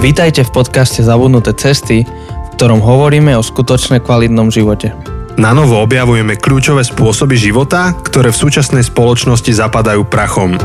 [0.00, 4.96] Vítajte v podcaste Zabudnuté cesty, v ktorom hovoríme o skutočne kvalitnom živote.
[5.36, 10.56] Na novo objavujeme kľúčové spôsoby života, ktoré v súčasnej spoločnosti zapadajú prachom.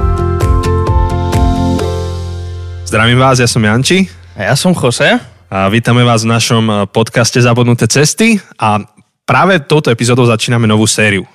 [2.87, 4.07] Zdravím vás, ja som Janči.
[4.39, 5.19] A ja som Jose.
[5.51, 8.79] A vítame vás v našom eh, podcaste Zabudnuté cesty a
[9.27, 11.27] práve touto epizódou začíname novú sériu.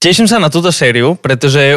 [0.00, 1.76] Teším sa na túto sériu, pretože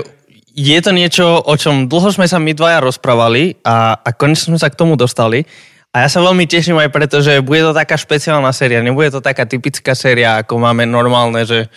[0.52, 4.60] je to niečo, o čom dlho sme sa my dvaja rozprávali a, a konečne sme
[4.60, 5.48] sa k tomu dostali.
[5.92, 8.80] A ja sa veľmi teším aj preto, že bude to taká špeciálna séria.
[8.80, 11.68] Nebude to taká typická séria, ako máme normálne, že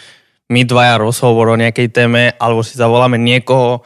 [0.50, 3.82] my dvaja rozhovor o nejakej téme, alebo si zavoláme niekoho,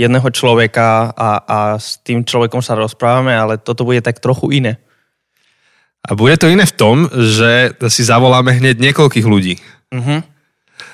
[0.00, 4.80] jedného človeka a, a s tým človekom sa rozprávame, ale toto bude tak trochu iné.
[6.00, 9.60] A bude to iné v tom, že si zavoláme hneď niekoľkých ľudí.
[9.92, 10.24] Uh-huh.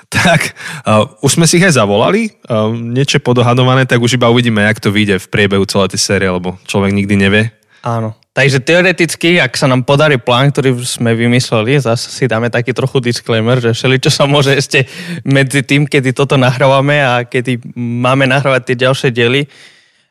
[0.06, 0.55] Tak,
[0.87, 4.79] uh, už sme si ich aj zavolali, uh, niečo podohadované, tak už iba uvidíme, jak
[4.79, 7.42] to vyjde v priebehu celej tej série, lebo človek nikdy nevie.
[7.82, 8.15] Áno.
[8.30, 13.02] Takže teoreticky, ak sa nám podarí plán, ktorý sme vymysleli, zase si dáme taký trochu
[13.02, 14.87] disclaimer, že všeli, čo sa môže ešte
[15.26, 19.48] medzi tým, kedy toto nahrávame a kedy máme nahrávať tie ďalšie diely.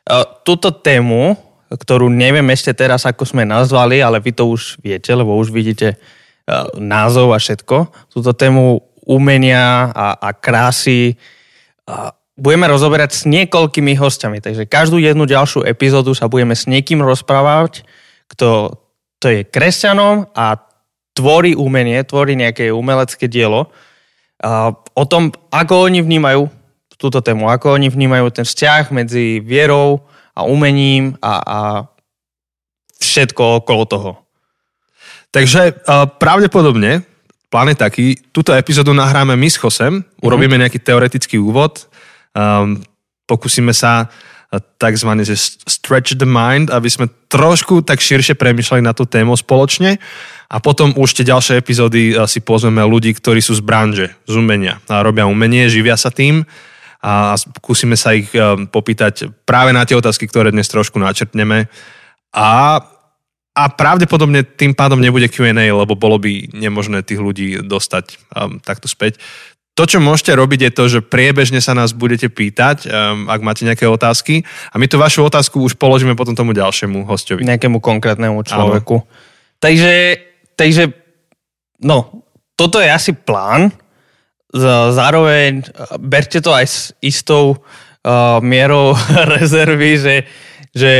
[0.04, 1.40] Uh, túto tému,
[1.72, 5.98] ktorú neviem ešte teraz, ako sme nazvali, ale vy to už viete, lebo už vidíte
[6.78, 7.90] názov a všetko.
[8.14, 11.14] Túto tému umenia a, a krásy
[11.86, 14.42] a budeme rozoberať s niekoľkými hostiami.
[14.44, 17.86] Takže každú jednu ďalšiu epizódu sa budeme s niekým rozprávať,
[18.28, 18.76] kto
[19.16, 20.60] to je kresťanom a
[21.16, 23.72] tvorí umenie, tvorí nejaké umelecké dielo.
[24.44, 26.52] A o tom, ako oni vnímajú
[27.00, 30.04] túto tému, ako oni vnímajú ten vzťah medzi vierou
[30.36, 31.58] a umením a, a
[33.00, 34.12] všetko okolo toho.
[35.32, 35.84] Takže
[36.20, 37.04] pravdepodobne
[37.50, 40.04] plán je taký, túto epizódu nahráme my s Chosem, mhm.
[40.22, 41.86] urobíme nejaký teoretický úvod,
[42.34, 42.82] um,
[43.26, 48.94] pokúsime sa uh, takzvané, že stretch the mind, aby sme trošku tak širšie premyšľali na
[48.94, 49.98] tú tému spoločne.
[50.46, 54.34] A potom už tie ďalšie epizódy uh, si pozveme ľudí, ktorí sú z branže, z
[54.38, 56.46] umenia a robia umenie, živia sa tým.
[57.06, 61.70] A skúsime sa ich um, popýtať práve na tie otázky, ktoré dnes trošku načrtneme.
[62.34, 62.82] A
[63.56, 68.04] a pravdepodobne tým pádom nebude Q&A, lebo bolo by nemožné tých ľudí dostať
[68.36, 69.16] um, takto späť.
[69.76, 73.64] To, čo môžete robiť, je to, že priebežne sa nás budete pýtať, um, ak máte
[73.64, 77.48] nejaké otázky a my tú vašu otázku už položíme potom tomu ďalšiemu hostovi.
[77.48, 79.08] Nejakému konkrétnemu človeku.
[79.56, 80.20] Takže,
[80.52, 80.92] takže,
[81.80, 82.28] no,
[82.60, 83.72] toto je asi plán.
[84.92, 85.64] Zároveň
[86.00, 88.92] berte to aj s istou uh, mierou
[89.36, 90.16] rezervy, že,
[90.76, 90.92] že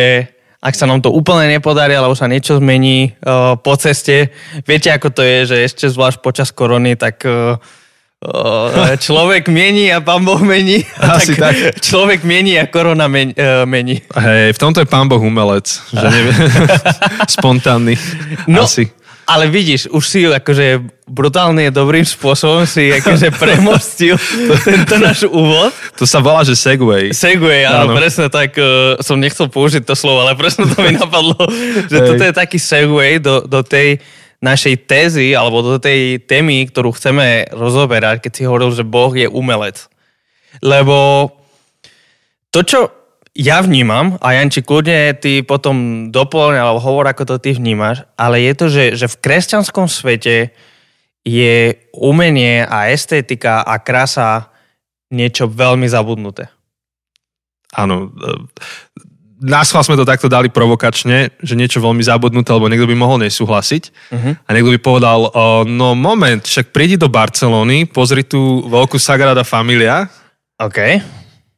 [0.67, 4.35] ak sa nám to úplne nepodarí, alebo sa niečo zmení uh, po ceste.
[4.67, 7.55] Viete, ako to je, že ešte zvlášť počas korony, tak uh,
[8.27, 10.83] uh, človek mení a pán Boh mení.
[10.99, 11.79] Asi tak, tak.
[11.79, 13.39] Človek mení a korona mení.
[13.39, 14.03] Uh, mení.
[14.11, 15.71] Hej, v tomto je pán Boh umelec.
[15.95, 16.35] Že nevie,
[17.39, 17.95] spontánny.
[18.51, 18.91] No, Asi.
[19.27, 24.15] Ale vidíš, už si akože brutálne dobrým spôsobom si akože premostil
[24.63, 25.75] tento náš úvod.
[25.99, 27.11] To sa volá, že segway.
[27.11, 27.99] Segway, áno, áno.
[27.99, 28.55] presne tak.
[28.55, 31.35] Uh, som nechcel použiť to slovo, ale presne to mi napadlo,
[31.91, 32.07] že Hej.
[32.07, 33.99] toto je taký segway do, do tej
[34.39, 39.27] našej tézy alebo do tej témy, ktorú chceme rozoberať, keď si hovoril, že Boh je
[39.27, 39.91] umelec.
[40.63, 41.31] Lebo
[42.55, 42.81] to, čo
[43.37, 48.41] ja vnímam, a Janči, kľudne ty potom doplň alebo hovor, ako to ty vnímaš, ale
[48.41, 50.57] je to, že, že v kresťanskom svete
[51.21, 54.49] je umenie a estetika a krasa
[55.13, 56.49] niečo veľmi zabudnuté.
[57.77, 58.09] Áno.
[58.09, 58.33] E,
[59.45, 63.83] náschval sme to takto dali provokačne, že niečo veľmi zabudnuté, lebo niekto by mohol nesúhlasiť.
[64.17, 64.33] Uh-huh.
[64.33, 65.29] A niekto by povedal,
[65.69, 70.09] no moment, však prídi do Barcelony, pozri tú veľkú Sagrada Familia.
[70.57, 71.05] OK.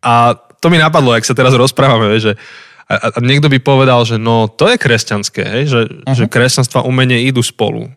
[0.03, 0.15] A
[0.59, 2.35] to mi napadlo, ak sa teraz rozprávame, že
[2.89, 5.65] a, a niekto by povedal, že no to je kresťanské, hej?
[5.69, 6.17] Že, uh-huh.
[6.17, 7.93] že kresťanstvo a umenie idú spolu.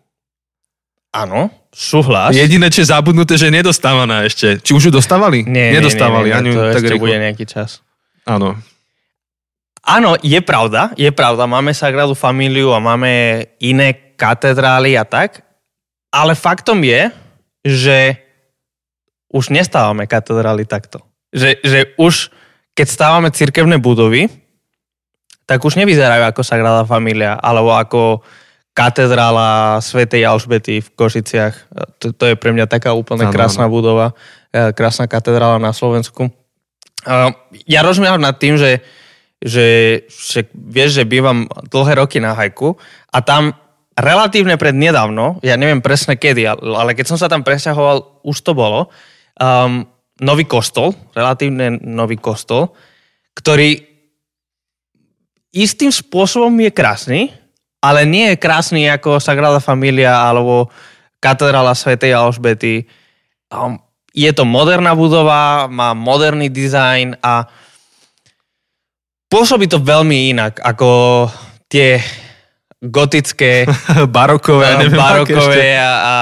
[1.12, 2.36] Áno, súhlas.
[2.36, 4.60] Jediné, čo je zabudnuté, že je nedostávaná ešte.
[4.60, 5.44] Či už ju dostávali?
[5.44, 6.32] Nie, Nedostávali.
[6.32, 7.04] Nie, nie, nie, to tak ešte rýchlo.
[7.08, 7.84] bude nejaký čas.
[8.24, 8.60] Áno.
[9.82, 11.50] Áno, je pravda, je pravda.
[11.50, 15.42] Máme Sagradu Familiu a máme iné katedrály a tak,
[16.14, 17.10] ale faktom je,
[17.66, 17.98] že
[19.32, 21.02] už nestávame katedrály takto.
[21.32, 22.30] Že, že už
[22.76, 24.32] keď stávame cirkevné budovy,
[25.46, 28.24] tak už nevyzerajú ako Sagrada Familia, alebo ako
[28.72, 31.56] katedrála svätej Alžbety v Košiciach.
[32.00, 33.74] To, to je pre mňa taká úplne ano, krásna ano.
[33.76, 34.08] budova,
[34.56, 36.32] e, krásna katedrála na Slovensku.
[37.66, 38.80] Ja rozumiem nad tým, že,
[39.42, 42.78] že, že vieš, že bývam dlhé roky na hajku
[43.12, 43.58] a tam
[43.98, 48.56] relatívne pred nedávno, ja neviem presne kedy, ale keď som sa tam presťahoval, už to
[48.56, 48.88] bolo,
[49.36, 49.84] um,
[50.20, 52.76] nový kostol, relatívne nový kostol,
[53.38, 53.80] ktorý
[55.56, 57.22] istým spôsobom je krásny,
[57.80, 60.70] ale nie je krásny ako Sagrada Familia alebo
[61.24, 62.86] katedrála Svetej Alžbety.
[63.48, 63.80] Um,
[64.12, 67.48] je to moderná budova, má moderný dizajn a
[69.32, 71.28] pôsobí to veľmi inak ako
[71.72, 72.04] tie
[72.84, 73.64] gotické,
[74.16, 76.16] barokové, neviem, barokové a, a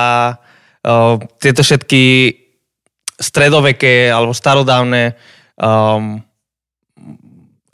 [0.80, 2.04] a tieto všetky
[3.20, 5.14] stredoveké alebo starodávne
[5.60, 6.24] um,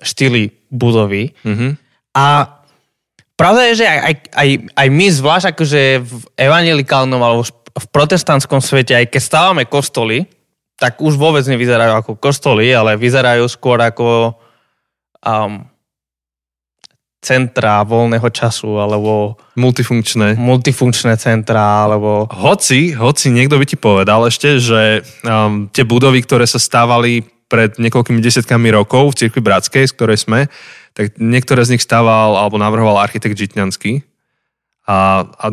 [0.01, 1.31] štýly budovy.
[1.45, 1.71] Mm-hmm.
[2.18, 2.25] A
[3.38, 7.45] pravda je, že aj, aj, aj, aj my zvlášť akože v evangelikálnom alebo
[7.75, 10.25] v protestantskom svete, aj keď stávame kostoly,
[10.75, 14.36] tak už vôbec nevyzerajú ako kostoly, ale vyzerajú skôr ako
[15.24, 15.63] um,
[17.25, 19.33] centra voľného času, alebo...
[19.57, 20.38] Multifunkčné.
[20.38, 22.30] Multifunkčné centra, alebo...
[22.30, 27.74] Hoci, hoci niekto by ti povedal ešte, že um, tie budovy, ktoré sa stávali pred
[27.81, 30.45] niekoľkými desiatkami rokov v Cirkvi Bratskej, z ktorej sme,
[30.94, 34.06] tak niektoré z nich stával alebo navrhoval architekt Žitňanský.
[34.86, 35.45] A, a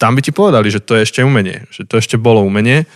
[0.00, 2.88] tam by ti povedali, že to je ešte umenie, že to ešte bolo umenie.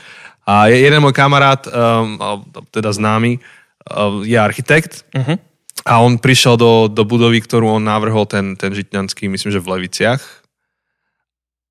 [0.49, 2.41] A jeden môj kamarát, um,
[2.73, 3.41] teda známy,
[3.89, 5.37] um, je architekt uh-huh.
[5.85, 9.71] A on prišiel do, do budovy, ktorú on navrhol, ten, ten Žitňanský, myslím, že v
[9.77, 10.23] Leviciach.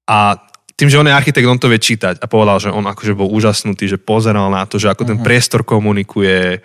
[0.05, 0.37] A
[0.77, 3.29] tým, že on je architekt, on to vie čítať a povedal, že on akože bol
[3.33, 5.25] úžasnutý, že pozeral na to, že ako ten mhm.
[5.25, 6.61] priestor komunikuje.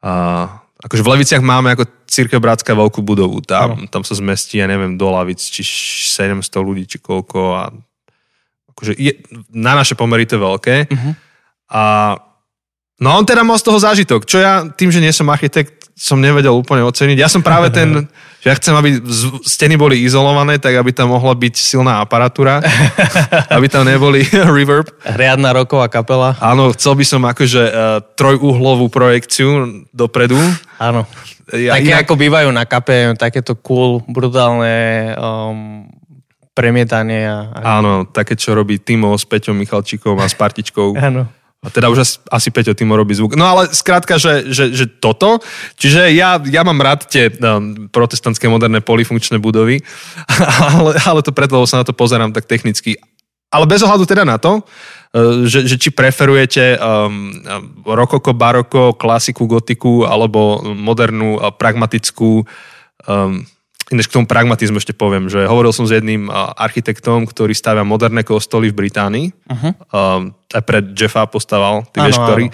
[0.00, 0.48] Uh,
[0.82, 3.40] akože v Leviciach máme ako Církev Bratská veľkú budovu.
[3.44, 3.88] Tam, uh-huh.
[3.88, 7.40] tam sa zmestí, ja neviem, do Lavic, či 700 ľudí, či koľko.
[7.56, 7.62] A
[8.74, 9.16] akože je,
[9.54, 10.76] na naše pomery to je veľké.
[10.90, 11.12] Uh-huh.
[11.72, 11.82] A
[13.00, 16.18] no on teda mal z toho zážitok, čo ja tým, že nie som architekt, som
[16.18, 17.16] nevedel úplne oceniť.
[17.20, 18.08] Ja som práve ten,
[18.42, 18.98] že ja chcem, aby
[19.44, 22.58] steny boli izolované, tak aby tam mohla byť silná aparatúra,
[23.56, 24.24] aby tam neboli
[24.56, 24.88] reverb.
[25.04, 26.34] Riadna roková kapela.
[26.42, 27.74] Áno, chcel by som akože uh,
[28.18, 30.40] trojuhlovú projekciu dopredu.
[30.80, 31.06] Áno.
[31.52, 32.08] Ja, Také inak...
[32.08, 35.84] ako bývajú na kape, takéto cool, brutálne um,
[36.56, 37.28] premietanie.
[37.28, 37.58] A, a...
[37.78, 40.96] Áno, také, čo robí Timo s Peťom Michalčíkom a s Partičkou.
[40.96, 41.28] Áno.
[41.62, 43.38] A teda už asi, asi Peťo Timo robí zvuk.
[43.38, 45.38] No ale skrátka, že, že, že toto.
[45.78, 49.78] Čiže ja, ja mám rád tie um, protestantské moderné polifunkčné budovy,
[50.74, 52.98] ale, ale to preto, lebo sa na to pozerám tak technicky.
[53.54, 57.30] Ale bez ohľadu teda na to, uh, že, že či preferujete um,
[57.86, 62.42] rokoko, baroko, klasiku, gotiku alebo modernú, pragmatickú
[63.06, 63.46] um,
[63.92, 68.24] Ináč k tomu pragmatizmu ešte poviem, že hovoril som s jedným architektom, ktorý stavia moderné
[68.24, 69.26] kostoly v Británii.
[69.28, 69.72] Uh-huh.
[69.92, 72.44] Um, aj pred Jeffa postaval, ty ano, vieš, ktorý.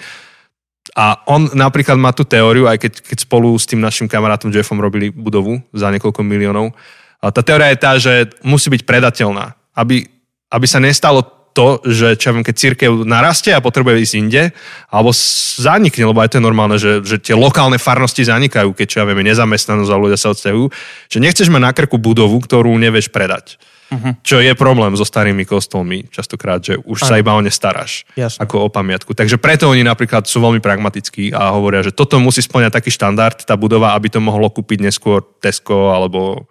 [0.99, 4.83] A on napríklad má tú teóriu, aj keď, keď spolu s tým našim kamarátom Jeffom
[4.83, 6.75] robili budovu za niekoľko miliónov.
[7.23, 9.55] A tá teória je tá, že musí byť predateľná.
[9.71, 10.11] Aby,
[10.51, 11.23] aby sa nestalo
[11.53, 14.43] to, že čo viem, keď církev narastie a potrebuje ísť inde,
[14.87, 15.11] alebo
[15.59, 19.05] zanikne, lebo aj to je normálne, že, že tie lokálne farnosti zanikajú, keď čo ja
[19.05, 20.65] viem, nezamestnanosť a ľudia sa odsťahujú,
[21.09, 23.59] že nechceš mať na krku budovu, ktorú nevieš predať.
[23.89, 24.13] Uh-huh.
[24.21, 27.07] Čo je problém so starými kostolmi, častokrát, že už Aj.
[27.09, 28.45] sa iba o ne staráš, Jasne.
[28.45, 29.17] ako o pamiatku.
[29.17, 33.41] Takže preto oni napríklad sú veľmi pragmatickí a hovoria, že toto musí splňať taký štandard,
[33.41, 36.45] tá budova, aby to mohlo kúpiť neskôr Tesco alebo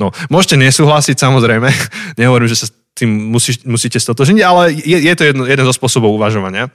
[0.00, 1.68] No, môžete nesúhlasiť, samozrejme.
[2.20, 6.12] Nehovorím, že sa tým musíš, musíte stotožniť, ale je, je to jedno, jeden zo spôsobov
[6.12, 6.68] uvažovania.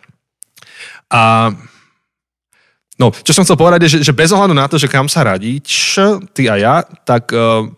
[1.13, 1.53] A
[2.97, 5.21] no, čo som chcel povedať je, že, že bez ohľadu na to, že kam sa
[5.21, 6.01] radíš,
[6.33, 6.75] ty a ja,
[7.05, 7.69] tak uh,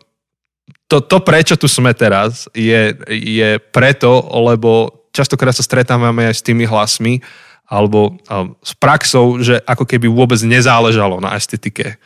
[0.88, 6.46] to, to, prečo tu sme teraz, je, je preto, lebo častokrát sa stretávame aj s
[6.46, 7.20] tými hlasmi,
[7.68, 12.00] alebo uh, s praxou, že ako keby vôbec nezáležalo na estetike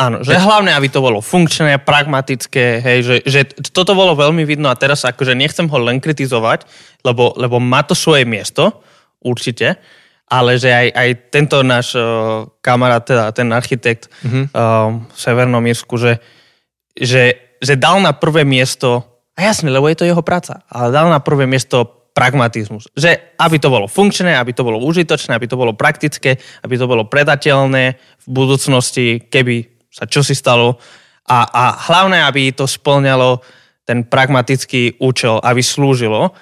[0.00, 4.72] Áno, že hlavne, aby to bolo funkčné, pragmatické, hej, že, že toto bolo veľmi vidno
[4.72, 6.64] a teraz akože nechcem ho len kritizovať,
[7.04, 8.80] lebo, lebo má to svoje miesto,
[9.20, 9.76] určite,
[10.24, 14.56] ale že aj, aj tento náš uh, kamarát, teda ten architekt mm-hmm.
[14.56, 16.16] uh, v Severnom Írsku, že,
[16.96, 19.04] že, že dal na prvé miesto,
[19.36, 22.88] a jasne, lebo je to jeho práca, ale dal na prvé miesto pragmatizmus.
[22.96, 26.88] Že aby to bolo funkčné, aby to bolo užitočné, aby to bolo praktické, aby to
[26.88, 30.78] bolo predateľné v budúcnosti, keby sa čo si stalo
[31.26, 33.38] a, a hlavné, aby to splňalo
[33.86, 36.34] ten pragmatický účel, aby slúžilo.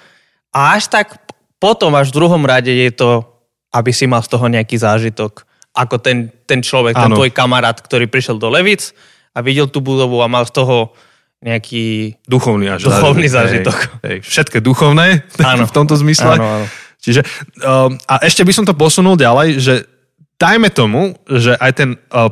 [0.53, 1.17] A až tak
[1.61, 3.25] potom až v druhom rade je to,
[3.73, 5.45] aby si mal z toho nejaký zážitok.
[5.77, 7.05] Ako ten, ten človek, ano.
[7.05, 8.93] ten tvoj kamarát, ktorý prišiel do Levic
[9.37, 10.93] a videl tú budovu a mal z toho
[11.39, 13.77] nejaký duchovný, až duchovný zážitok.
[14.03, 15.69] Hej, hej, všetko duchovné ano.
[15.69, 16.35] v tomto zmysle.
[16.35, 16.65] Ano, ano.
[16.99, 17.23] Čiže,
[17.63, 19.87] um, a ešte by som to posunul ďalej, že
[20.35, 22.27] dajme tomu, že aj ten uh,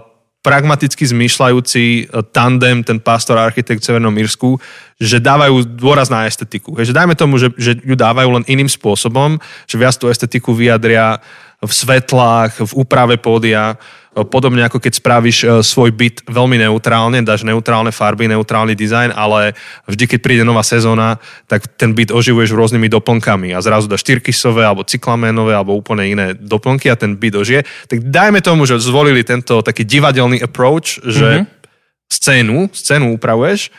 [0.47, 4.55] pragmaticky zmýšľajúci e, tandem, ten pastor a architekt v Severnom Írsku,
[4.95, 6.71] že dávajú dôraz na estetiku.
[6.79, 9.35] Že dajme tomu, že, že ju dávajú len iným spôsobom,
[9.67, 11.19] že viac tú estetiku vyjadria
[11.59, 13.75] v svetlách, v úprave pódia,
[14.17, 19.53] Podobne ako keď spravíš e, svoj byt veľmi neutrálne, dáš neutrálne farby, neutrálny dizajn, ale
[19.85, 24.65] vždy, keď príde nová sezóna, tak ten byt oživuješ rôznymi doplnkami a zrazu dáš tyrkysové
[24.65, 27.61] alebo cyklamenové alebo úplne iné doplnky a ten byt ožije.
[27.85, 32.09] Tak dajme tomu, že zvolili tento taký divadelný approach, že mm-hmm.
[32.09, 33.69] scénu, scénu upravuješ.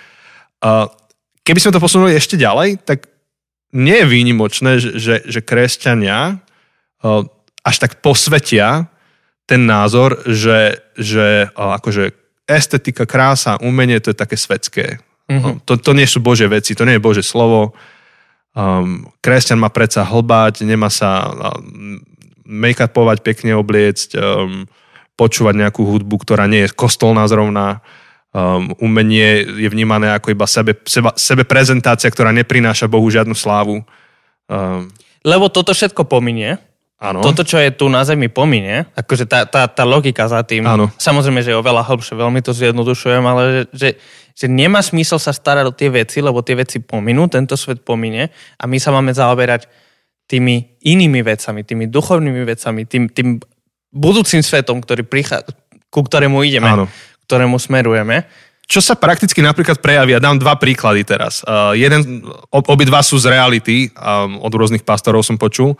[1.43, 3.11] Keby sme to posunuli ešte ďalej, tak
[3.75, 6.39] nie je výnimočné, že, že, že kresťania
[7.65, 8.87] až tak posvetia
[9.49, 12.13] ten názor, že, že akože
[12.45, 15.01] estetika, krása, umenie, to je také svetské.
[15.29, 15.65] Mm-hmm.
[15.65, 17.73] To, to nie sú Bože veci, to nie je Bože slovo.
[18.53, 21.33] Um, kresťan má predsa hlbať, nemá sa
[22.49, 24.65] make-upovať, pekne obliecť, um,
[25.17, 27.85] počúvať nejakú hudbu, ktorá nie je kostolná zrovna.
[28.33, 33.85] Um, umenie je vnímané ako iba sebe, seba, sebe prezentácia, ktorá neprináša Bohu žiadnu slávu.
[34.49, 34.93] Um,
[35.25, 36.61] Lebo toto všetko pominie,
[36.99, 37.23] Áno.
[37.23, 38.91] Toto, čo je tu na Zemi, pomine.
[38.99, 40.67] Akože tá, tá, tá logika za tým.
[40.67, 40.91] Áno.
[40.99, 43.89] Samozrejme, že je oveľa hlbšie, veľmi to zjednodušujem, ale že, že,
[44.35, 48.35] že nemá smysel sa starať o tie veci, lebo tie veci pominú, tento svet pomine
[48.59, 49.71] a my sa máme zaoberať
[50.27, 53.39] tými inými vecami, tými duchovnými vecami, tým, tým
[53.95, 55.55] budúcim svetom, ktorý prichádza,
[55.95, 56.91] ku ktorému ideme, Áno.
[57.31, 58.27] ktorému smerujeme.
[58.69, 61.41] Čo sa prakticky napríklad prejaví, ja dám dva príklady teraz.
[61.47, 65.73] Uh, jeden, obidva sú z reality, um, od rôznych pastorov som počul.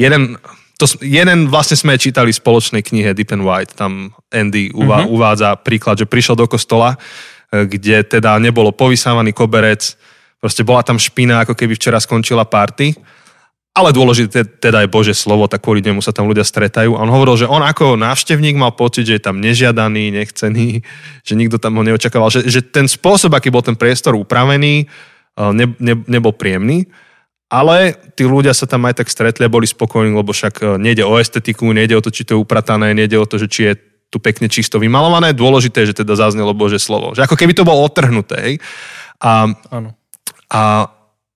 [0.00, 0.40] Jeden
[0.80, 5.12] to, jeden vlastne sme čítali v spoločnej knihe Deep and White, tam Andy uvá, uh-huh.
[5.12, 6.96] uvádza príklad, že prišiel do kostola,
[7.52, 9.92] e, kde teda nebolo povysávaný koberec,
[10.40, 12.96] proste bola tam špina, ako keby včera skončila party,
[13.76, 16.96] ale dôležité teda je Bože slovo, tak kvôli nemu sa tam ľudia stretajú.
[16.96, 20.80] A on hovoril, že on ako návštevník mal pocit, že je tam nežiadaný, nechcený,
[21.28, 25.44] že nikto tam ho neočakával, že, že ten spôsob, aký bol ten priestor upravený, e,
[25.52, 26.88] ne, ne, nebol príjemný.
[27.50, 31.02] Ale tí ľudia sa tam aj tak stretli a boli spokojní, lebo však e, nejde
[31.02, 33.72] o estetiku, nejde o to, či to je upratané, nejde o to, že či je
[34.06, 35.34] tu pekne čisto vymalované.
[35.34, 37.10] Dôležité je, že teda zaznelo Bože slovo.
[37.18, 38.36] Že ako keby to bolo otrhnuté.
[38.38, 38.54] Hej?
[39.18, 39.98] A, Áno.
[40.46, 40.62] a,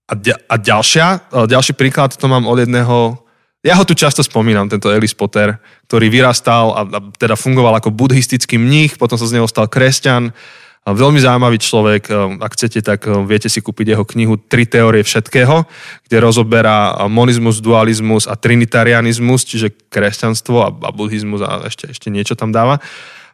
[0.07, 3.19] a, a ďalšia, e, ďalší príklad to mám od jedného
[3.65, 5.57] ja ho tu často spomínam, tento Elis Potter,
[5.89, 10.37] ktorý vyrastal a, a teda fungoval ako buddhistický mních, potom sa z neho stal kresťan
[10.85, 15.01] Veľmi zaujímavý človek, e, ak chcete, tak e, viete si kúpiť jeho knihu Tri teórie
[15.01, 15.65] všetkého,
[16.05, 22.37] kde rozoberá monizmus, dualizmus a trinitarianizmus, čiže kresťanstvo a, a buddhizmus a ešte, ešte niečo
[22.37, 22.85] tam dáva.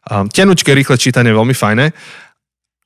[0.07, 1.91] Tenučké, rýchle čítanie, veľmi fajné.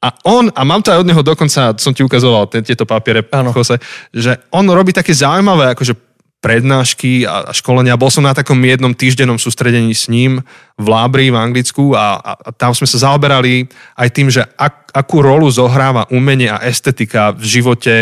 [0.04, 3.80] A on, a mám to aj od neho dokonca, som ti ukazoval tieto papiere, Jose,
[4.12, 6.13] že on robí také zaujímavé akože
[6.44, 7.96] prednášky a školenia.
[7.96, 10.44] Bol som na takom jednom týždennom sústredení s ním
[10.76, 13.64] v Lábri v Anglicku a, a, a tam sme sa zaoberali
[13.96, 17.94] aj tým, že ak, akú rolu zohráva umenie a estetika v živote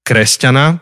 [0.00, 0.80] kresťana,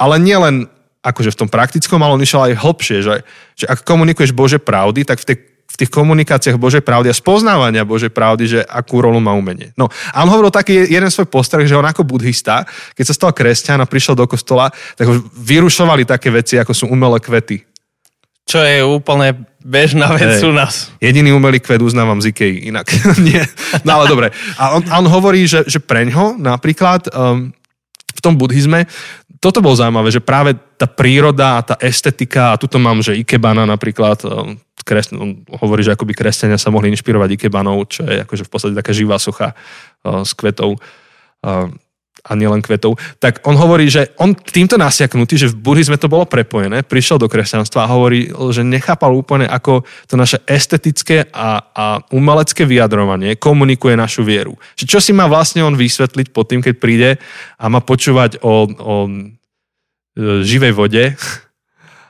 [0.00, 0.72] ale nielen
[1.04, 3.14] akože v tom praktickom, ale on išiel aj hlbšie, že,
[3.54, 5.36] že ak komunikuješ Bože pravdy, tak v tej
[5.68, 9.76] v tých komunikáciách Božej pravdy a spoznávania Božej pravdy, že akú rolu má umenie.
[9.76, 12.64] No a on hovoril taký jeden svoj postreh, že on ako buddhista,
[12.96, 16.84] keď sa stal kresťan a prišiel do kostola, tak ho vyrušovali také veci, ako sú
[16.88, 17.68] umelé kvety.
[18.48, 20.88] Čo je úplne bežná vec hey, u nás.
[21.04, 22.88] Jediný umelý kvet uznávam z Ikei, inak
[23.28, 23.44] nie.
[23.84, 24.32] No ale dobre.
[24.56, 27.52] A on, on hovorí, že, že preňho napríklad um,
[28.08, 28.88] v tom buddhizme
[29.38, 33.66] toto bolo zaujímavé, že práve tá príroda a tá estetika, a tuto mám, že Ikebana
[33.66, 34.54] napríklad, um,
[34.86, 38.78] kres, on hovorí, že akoby kresťania sa mohli inšpirovať Ikebanou, čo je akože v podstate
[38.78, 41.68] taká živá socha uh, s kvetov uh,
[42.28, 46.28] a nielen kvetov, tak on hovorí, že on týmto nasiaknutý, že v buddhizme to bolo
[46.28, 51.86] prepojené, prišiel do kresťanstva a hovorí, že nechápal úplne, ako to naše estetické a, a
[52.12, 54.60] umelecké vyjadrovanie komunikuje našu vieru.
[54.76, 57.10] Čo si má vlastne on vysvetliť pod tým, keď príde
[57.56, 58.94] a má počúvať o, o
[60.42, 61.04] živej vode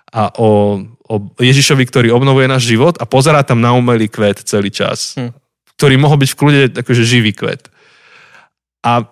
[0.09, 4.73] a o, o Ježišovi, ktorý obnovuje náš život a pozerá tam na umelý kvet celý
[4.73, 5.37] čas, hm.
[5.77, 7.69] ktorý mohol byť v kľude akože živý kvet.
[8.81, 9.05] A,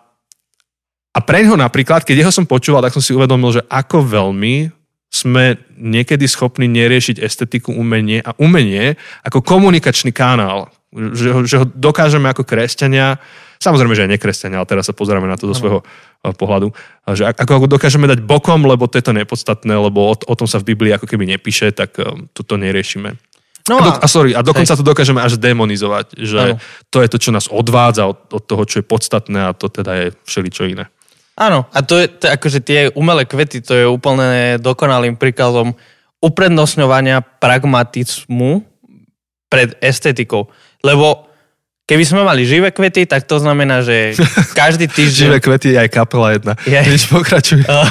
[1.12, 4.72] a pre neho napríklad, keď jeho som počúval, tak som si uvedomil, že ako veľmi
[5.12, 11.66] sme niekedy schopní neriešiť estetiku umenie a umenie ako komunikačný kanál, že ho, že ho
[11.68, 13.20] dokážeme ako kresťania,
[13.60, 16.72] samozrejme, že aj nekresťania, ale teraz sa pozeráme na to zo svojho eh, pohľadu,
[17.12, 20.48] že ako ho dokážeme dať bokom, lebo to je to nepodstatné, lebo o, o tom
[20.48, 23.16] sa v Biblii ako keby nepíše, tak eh, toto neriešime.
[23.66, 24.78] No a, a, sorry, a dokonca hej.
[24.78, 26.62] to dokážeme až demonizovať, že ano.
[26.86, 29.92] to je to, čo nás odvádza od, od toho, čo je podstatné a to teda
[30.06, 30.86] je všeličo iné.
[31.36, 35.74] Áno, a to je to, akože tie umelé kvety, to je úplne dokonalým príkazom
[36.22, 38.64] uprednostňovania pragmatizmu
[39.52, 40.48] pred estetikou.
[40.80, 41.25] Lebo
[41.86, 44.18] Keby sme mali živé kvety, tak to znamená, že
[44.58, 45.26] každý týždeň...
[45.30, 46.58] Živé kvety je aj kapela jedna.
[46.66, 46.74] Je.
[46.82, 47.62] Než pokračuj.
[47.76, 47.86] Oh,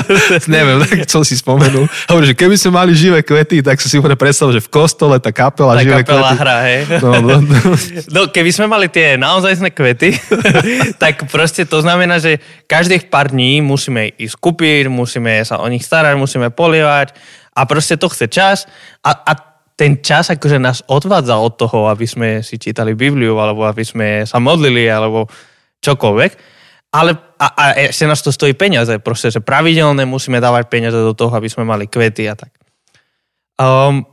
[0.54, 1.84] Neviem, tak som si spomenul.
[2.06, 5.18] Hovorím, že keby sme mali živé kvety, tak som si úplne predstavil, že v kostole
[5.18, 6.40] tá kapela, tá živé kapela kvety.
[6.40, 6.80] hra, hej.
[7.02, 7.58] No, no, no.
[8.14, 10.14] No, keby sme mali tie naozajstné kvety,
[11.02, 12.38] tak proste to znamená, že
[12.70, 17.12] každých pár dní musíme ísť kúpiť, musíme sa o nich starať, musíme polievať
[17.52, 18.70] a proste to chce čas
[19.02, 23.66] a, a ten čas akože nás odvádza od toho, aby sme si čítali Bibliu, alebo
[23.66, 25.26] aby sme sa modlili, alebo
[25.82, 26.32] čokoľvek.
[26.94, 27.10] Ale
[27.42, 31.34] a, a ešte nás to stojí peniaze, proste, že pravidelne musíme dávať peniaze do toho,
[31.34, 32.54] aby sme mali kvety a tak.
[33.58, 34.06] Um,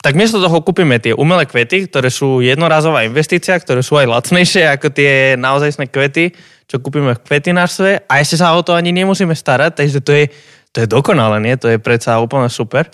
[0.00, 4.64] tak miesto toho kúpime tie umelé kvety, ktoré sú jednorazová investícia, ktoré sú aj lacnejšie
[4.70, 6.32] ako tie naozajstné kvety,
[6.64, 10.24] čo kúpime v kvetinárstve a ešte sa o to ani nemusíme starať, takže to je,
[10.72, 11.54] to je dokonalé, nie?
[11.60, 12.88] To je predsa úplne super.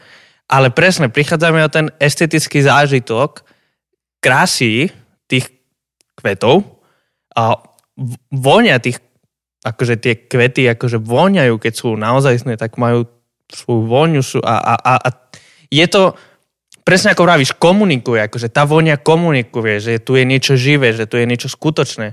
[0.52, 3.40] Ale presne, prichádzame o ten estetický zážitok
[4.20, 4.92] krásy
[5.24, 5.48] tých
[6.12, 6.84] kvetov
[7.32, 7.56] a
[8.28, 9.00] vonia tých,
[9.64, 13.08] akože tie kvety akože voňajú, keď sú naozaj tak majú
[13.48, 15.08] svoju voňu sú a, a, a, a
[15.72, 16.12] je to
[16.84, 21.16] presne ako vravíš, komunikuje, akože tá vonia komunikuje, že tu je niečo živé, že tu
[21.16, 22.12] je niečo skutočné.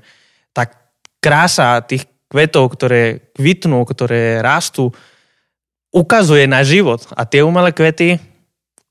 [0.56, 0.78] Tak
[1.20, 4.94] krása tých kvetov, ktoré kvitnú, ktoré rastú,
[5.90, 7.02] ukazuje na život.
[7.18, 8.22] A tie umelé kvety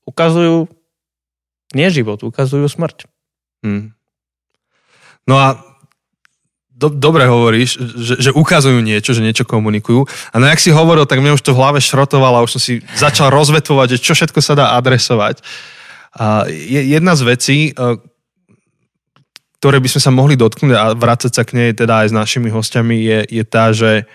[0.09, 0.65] ukazujú
[1.77, 3.05] nie život, ukazujú smrť.
[3.61, 3.93] Hmm.
[5.29, 5.61] No a
[6.79, 10.07] do, dobre hovoríš, že, že ukazujú niečo, že niečo komunikujú.
[10.31, 12.79] A no jak si hovoril, tak mne už to v hlave šrotovalo už som si
[12.95, 15.43] začal rozvetvovať, že čo všetko sa dá adresovať.
[16.15, 17.71] A je, jedna z vecí, e,
[19.59, 22.47] ktoré by sme sa mohli dotknúť a vrácať sa k nej teda aj s našimi
[22.47, 24.07] hostiami, je, je tá, že,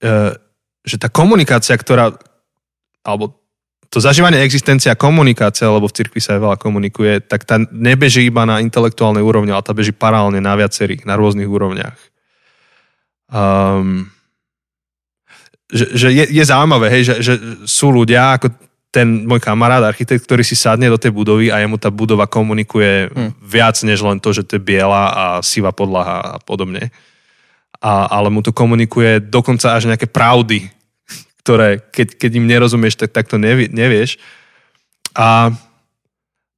[0.00, 0.12] e,
[0.88, 2.16] že tá komunikácia, ktorá,
[3.04, 3.36] alebo
[3.88, 8.28] to zažívanie existencia a komunikácia, lebo v cirkvi sa aj veľa komunikuje, tak tá nebeží
[8.28, 11.96] iba na intelektuálnej úrovni, ale tá beží paralelne na viacerých, na rôznych úrovniach.
[13.32, 14.12] Um,
[15.72, 18.52] že, že je, je zaujímavé, hej, že, že sú ľudia, ako
[18.88, 23.12] ten môj kamarát, architekt, ktorý si sadne do tej budovy a jemu tá budova komunikuje
[23.12, 23.40] hmm.
[23.40, 26.88] viac než len to, že to je biela a sivá podlaha a podobne.
[27.84, 30.72] A, ale mu to komunikuje dokonca až nejaké pravdy,
[31.48, 34.20] ktoré keď, keď im nerozumieš, tak, tak to nevie, nevieš.
[35.16, 35.48] A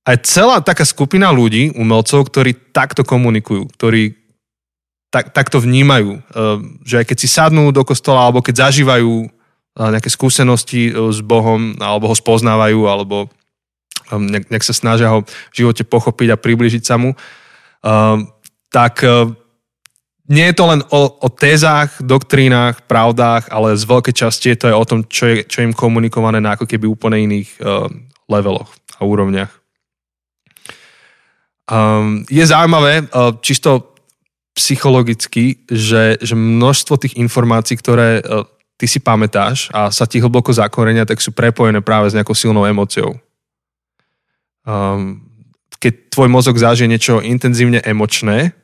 [0.02, 4.18] aj celá taká skupina ľudí, umelcov, ktorí takto komunikujú, ktorí
[5.14, 6.22] tak, takto vnímajú, eh,
[6.82, 11.22] že aj keď si sadnú do kostola, alebo keď zažívajú eh, nejaké skúsenosti eh, s
[11.22, 13.30] Bohom, alebo ho spoznávajú, alebo
[14.10, 17.14] nejak, nejak sa snažia ho v živote pochopiť a približiť sa mu,
[18.74, 19.06] tak
[20.30, 24.66] nie je to len o, o tézach, doktrínach, pravdách, ale z veľkej časti je to
[24.70, 27.90] aj o tom, čo je, čo je im komunikované na ako keby úplne iných uh,
[28.30, 29.50] leveloch a úrovniach.
[31.66, 33.90] Um, je zaujímavé, uh, čisto
[34.54, 38.46] psychologicky, že, že množstvo tých informácií, ktoré uh,
[38.78, 42.70] ty si pamätáš a sa ti hlboko zakorenia, tak sú prepojené práve s nejakou silnou
[42.70, 43.18] emóciou.
[44.62, 45.26] Um,
[45.82, 48.54] keď tvoj mozog zažije niečo intenzívne emočné,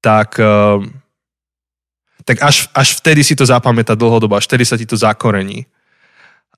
[0.00, 0.90] tak, ehm,
[2.24, 5.66] tak až, až vtedy si to zapamätá dlhodobo, až vtedy sa ti to zakorení.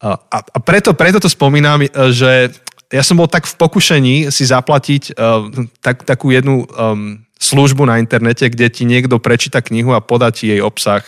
[0.00, 2.55] A, a preto, preto to spomínam, e, že
[2.90, 5.46] ja som bol tak v pokušení si zaplatiť uh,
[5.79, 10.50] tak, takú jednu um, službu na internete, kde ti niekto prečíta knihu a podá ti
[10.50, 11.07] jej obsah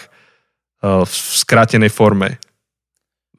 [0.83, 2.43] v skrátenej forme.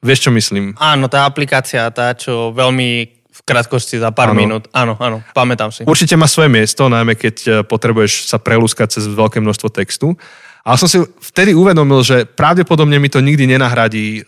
[0.00, 0.76] Vieš, čo myslím?
[0.80, 4.38] Áno, tá aplikácia, tá, čo veľmi v krátkosti za pár ano.
[4.38, 4.70] minút.
[4.70, 5.82] Áno, áno, pamätám si.
[5.82, 10.14] Určite má svoje miesto, najmä keď e, potrebuješ sa prelúskať cez veľké množstvo textu.
[10.62, 14.22] Ale som si vtedy uvedomil, že pravdepodobne mi to nikdy nenahradí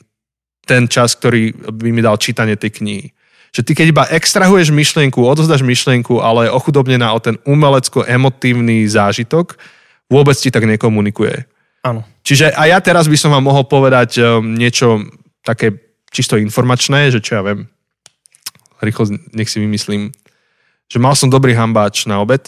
[0.66, 3.06] ten čas, ktorý by mi dal čítanie tej knihy.
[3.54, 9.54] Že ty keď iba extrahuješ myšlienku, odozdaš myšlienku, ale je ochudobnená o ten umelecko-emotívny zážitok,
[10.10, 11.46] vôbec ti tak nekomunikuje.
[11.86, 12.02] Áno.
[12.26, 15.06] Čiže aj ja teraz by som vám mohol povedať um, niečo
[15.46, 17.70] také čisto informačné, že čo ja viem,
[18.82, 20.12] rýchlo nech si vymyslím,
[20.86, 22.46] že mal som dobrý hambáč na obed.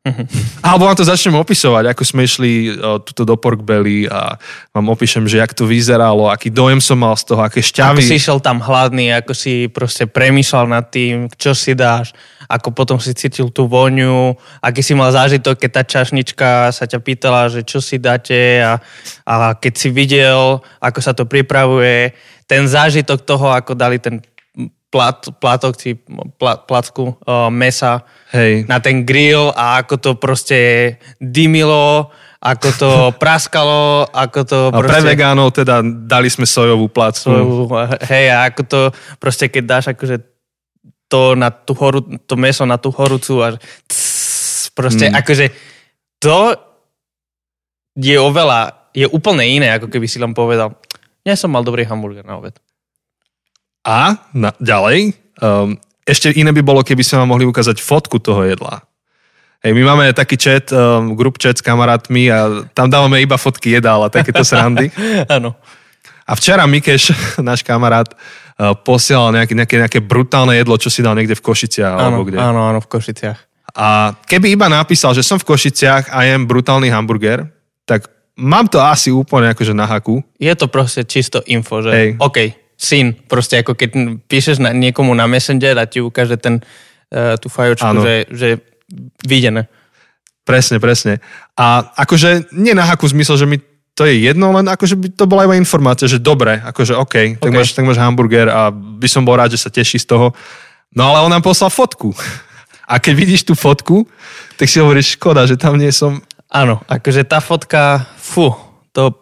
[0.00, 0.24] Uh-huh.
[0.64, 4.32] Alebo vám to začnem opisovať, ako sme išli uh, tuto do Pork Belly a
[4.72, 8.00] vám opíšem, že jak to vyzeralo, aký dojem som mal z toho, aké šťavy.
[8.00, 12.16] Ako si išiel tam hladný, ako si proste premýšľal nad tým, čo si dáš,
[12.48, 14.32] ako potom si cítil tú voňu,
[14.64, 18.80] aký si mal zážitok, keď tá čašnička sa ťa pýtala, že čo si dáte a,
[19.28, 22.16] a keď si videl, ako sa to pripravuje,
[22.50, 24.18] ten zážitok toho, ako dali ten
[24.90, 25.96] plat, platok, či
[26.36, 28.02] plat, placku uh, mesa
[28.34, 28.66] Hej.
[28.66, 30.58] na ten grill a ako to proste
[31.22, 32.10] dymilo,
[32.42, 32.90] ako to
[33.22, 34.90] praskalo, ako to a proste...
[34.90, 37.30] pre vegánov teda dali sme sojovú placku.
[37.30, 37.70] Sojovú,
[38.10, 38.80] hej, a ako to
[39.22, 40.26] proste, keď dáš akože
[41.10, 43.54] to, na tú horu, to meso na tú horúcu a
[43.86, 44.20] tss,
[44.80, 45.14] Proste mm.
[45.18, 45.46] akože
[46.22, 46.56] to
[48.00, 50.78] je oveľa, je úplne iné, ako keby si len povedal,
[51.26, 52.56] ja som mal dobrý hamburger na obed.
[53.84, 58.44] A na, ďalej, um, ešte iné by bolo, keby sme vám mohli ukázať fotku toho
[58.44, 58.84] jedla.
[59.60, 63.76] Hej, my máme taký chat, um, group chat s kamarátmi a tam dávame iba fotky
[63.76, 64.88] jedál a takéto srandy.
[65.36, 65.52] Áno.
[66.24, 67.12] A včera Mikeš,
[67.48, 71.92] náš kamarát, uh, posielal nejaké, nejaké, nejaké brutálne jedlo, čo si dal niekde v Košiciach.
[71.92, 72.40] Áno, alebo kde.
[72.40, 73.38] áno, áno, v Košiciach.
[73.76, 77.46] A keby iba napísal, že som v Košiciach a jem brutálny hamburger,
[77.84, 80.24] tak mám to asi úplne akože na haku.
[80.40, 82.08] Je to proste čisto info, že Hej.
[82.18, 82.38] OK,
[82.80, 83.90] syn, proste ako keď
[84.24, 86.64] píšeš na, niekomu na Messenger a ti ukáže ten,
[87.12, 88.48] uh, tú fajočku, že, že
[89.28, 89.68] videné.
[90.48, 91.20] Presne, presne.
[91.60, 93.60] A akože nie na haku zmysel, že mi
[93.92, 97.52] to je jedno, len akože by to bola iba informácia, že dobre, akože OK, tak,
[97.52, 97.52] okay.
[97.52, 100.32] Máš, tak máš hamburger a by som bol rád, že sa teší z toho.
[100.96, 102.16] No ale on nám poslal fotku.
[102.88, 104.08] A keď vidíš tú fotku,
[104.56, 106.18] tak si hovoríš, škoda, že tam nie som.
[106.48, 108.50] Áno, akože tá fotka, fú,
[108.90, 109.14] to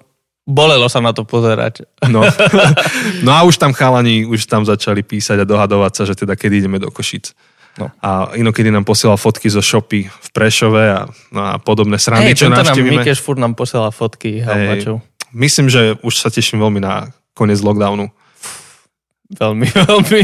[0.48, 1.84] bolelo sa na to pozerať.
[2.08, 2.24] No.
[3.26, 6.64] no a už tam chalani, už tam začali písať a dohadovať sa, že teda kedy
[6.64, 7.36] ideme do Košic.
[7.78, 7.92] No.
[8.02, 12.34] A inokedy nám posielal fotky zo shopy v Prešove a, no a podobné srandy, hey,
[12.34, 13.04] čo navštívime.
[13.04, 14.82] Mikeš furt nám posielal fotky hey,
[15.30, 18.10] Myslím, že už sa teším veľmi na koniec lockdownu.
[19.28, 20.22] Veľmi, veľmi.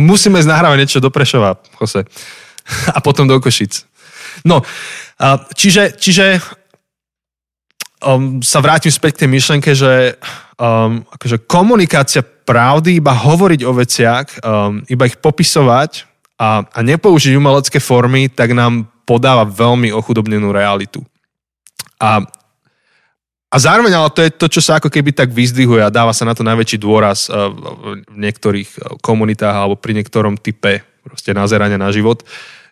[0.00, 2.02] Musíme nahrávať niečo do Prešova, Jose.
[2.90, 3.84] A potom do Košic.
[4.42, 4.64] No,
[5.54, 6.40] čiže, čiže
[8.02, 10.18] um, sa vrátim späť k tej myšlenke, že
[10.58, 16.04] um, akože komunikácia pravdy, iba hovoriť o veciach, um, iba ich popisovať
[16.36, 21.02] a, a nepoužiť umelecké formy, tak nám podáva veľmi ochudobnenú realitu.
[22.02, 22.22] A,
[23.46, 26.26] a zároveň, ale to je to, čo sa ako keby tak vyzdvihuje a dáva sa
[26.26, 27.50] na to najväčší dôraz uh,
[28.10, 32.22] v niektorých uh, komunitách alebo pri niektorom type proste nazerania na život,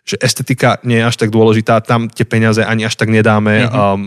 [0.01, 3.67] že estetika nie je až tak dôležitá, tam tie peniaze ani až tak nedáme.
[3.67, 3.75] Mm-hmm.
[3.77, 4.01] Um,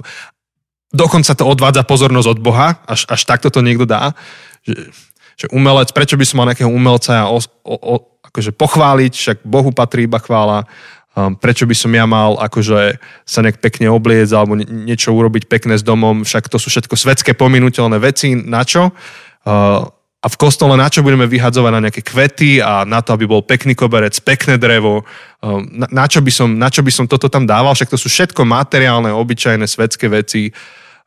[0.94, 4.14] dokonca to odvádza pozornosť od Boha, až, až takto to niekto dá.
[4.62, 4.94] Že,
[5.34, 7.94] že umelec, prečo by som mal nejakého umelca o, o, o,
[8.30, 10.64] akože pochváliť, však Bohu patrí iba chvála,
[11.18, 15.74] um, prečo by som ja mal akože sa nejak pekne obliec alebo niečo urobiť pekné
[15.74, 18.94] s domom, však to sú všetko svetské pominuteľné veci, na čo?
[19.42, 19.90] Uh,
[20.24, 23.44] a v kostole na čo budeme vyhadzovať na nejaké kvety a na to, aby bol
[23.44, 25.04] pekný koberec, pekné drevo,
[25.44, 28.00] um, na, na, čo by som, na čo by som toto tam dával, však to
[28.00, 30.48] sú všetko materiálne, obyčajné svetské veci,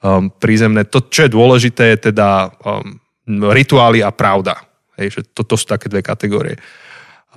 [0.04, 0.86] um, prízemné.
[0.90, 4.62] To, čo je dôležité, je teda um, rituály a pravda.
[4.98, 6.58] Hej, že to, to sú také dve kategórie.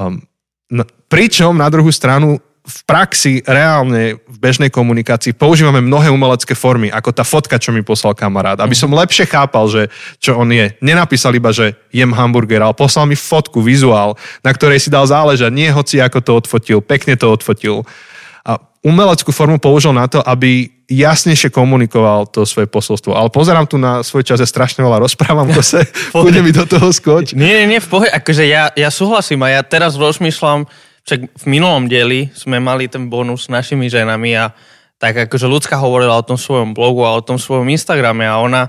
[0.01, 0.25] Um,
[0.73, 6.93] no, pričom na druhú stranu v praxi, reálne, v bežnej komunikácii používame mnohé umelecké formy,
[6.93, 9.83] ako tá fotka, čo mi poslal kamarát, aby som lepšie chápal, že
[10.21, 10.77] čo on je.
[10.85, 15.51] Nenapísal iba, že jem hamburger, ale poslal mi fotku, vizuál, na ktorej si dal záležať.
[15.51, 17.89] Nie hoci ako to odfotil, pekne to odfotil
[18.81, 23.15] umeleckú formu použil na to, aby jasnejšie komunikoval to svoje posolstvo.
[23.15, 26.65] Ale pozerám tu na svoj čas, ja strašne veľa rozprávam, to sa pôjde mi do
[26.65, 27.37] toho skoč.
[27.37, 30.65] Nie, nie, nie, v pohode, akože ja, ja súhlasím a ja teraz rozmýšľam,
[31.05, 34.53] však v minulom dieli sme mali ten bonus s našimi ženami a
[35.01, 38.69] tak akože ľudská hovorila o tom svojom blogu a o tom svojom Instagrame a ona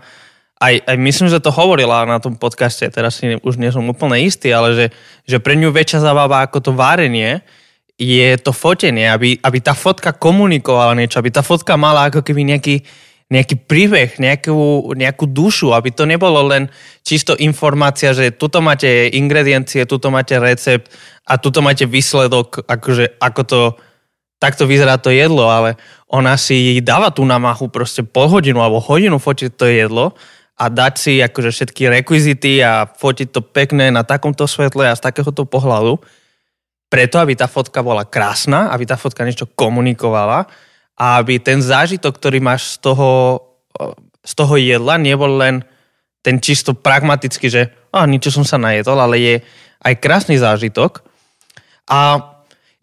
[0.61, 4.21] aj, aj myslím, že to hovorila na tom podcaste, teraz si už nie som úplne
[4.21, 4.85] istý, ale že,
[5.25, 7.41] že pre ňu väčšia zabava ako to várenie,
[8.01, 12.41] je to fotenie, aby, aby tá fotka komunikovala niečo, aby tá fotka mala ako keby
[12.49, 12.81] nejaký,
[13.29, 16.65] nejaký príbeh, nejakú, nejakú dušu, aby to nebolo len
[17.05, 20.89] čisto informácia, že tuto máte ingrediencie, tuto máte recept
[21.29, 23.61] a tuto máte výsledok, akože, ako to,
[24.41, 25.77] takto vyzerá to jedlo, ale
[26.09, 30.17] ona si dáva tú namahu proste pol hodinu alebo hodinu fotiť to jedlo
[30.57, 35.05] a dať si akože všetky rekvizity a fotiť to pekné na takomto svetle a z
[35.05, 36.01] takéhoto pohľadu
[36.91, 40.43] preto, aby tá fotka bola krásna, aby tá fotka niečo komunikovala
[40.99, 43.39] a aby ten zážitok, ktorý máš z toho,
[44.19, 45.63] z toho jedla, nebol len
[46.19, 49.35] ten čisto pragmatický, že oh, niečo som sa najedol, ale je
[49.87, 50.99] aj krásny zážitok.
[51.87, 52.19] A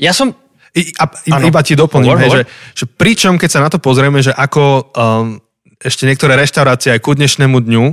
[0.01, 0.33] ja som...
[0.73, 1.05] I, a,
[1.37, 2.39] ano, iba ti doplním, hovor, hej, hovor.
[2.41, 2.45] Že,
[2.75, 5.39] že pričom, keď sa na to pozrieme, že ako um,
[5.79, 7.85] ešte niektoré reštaurácie aj ku dnešnému dňu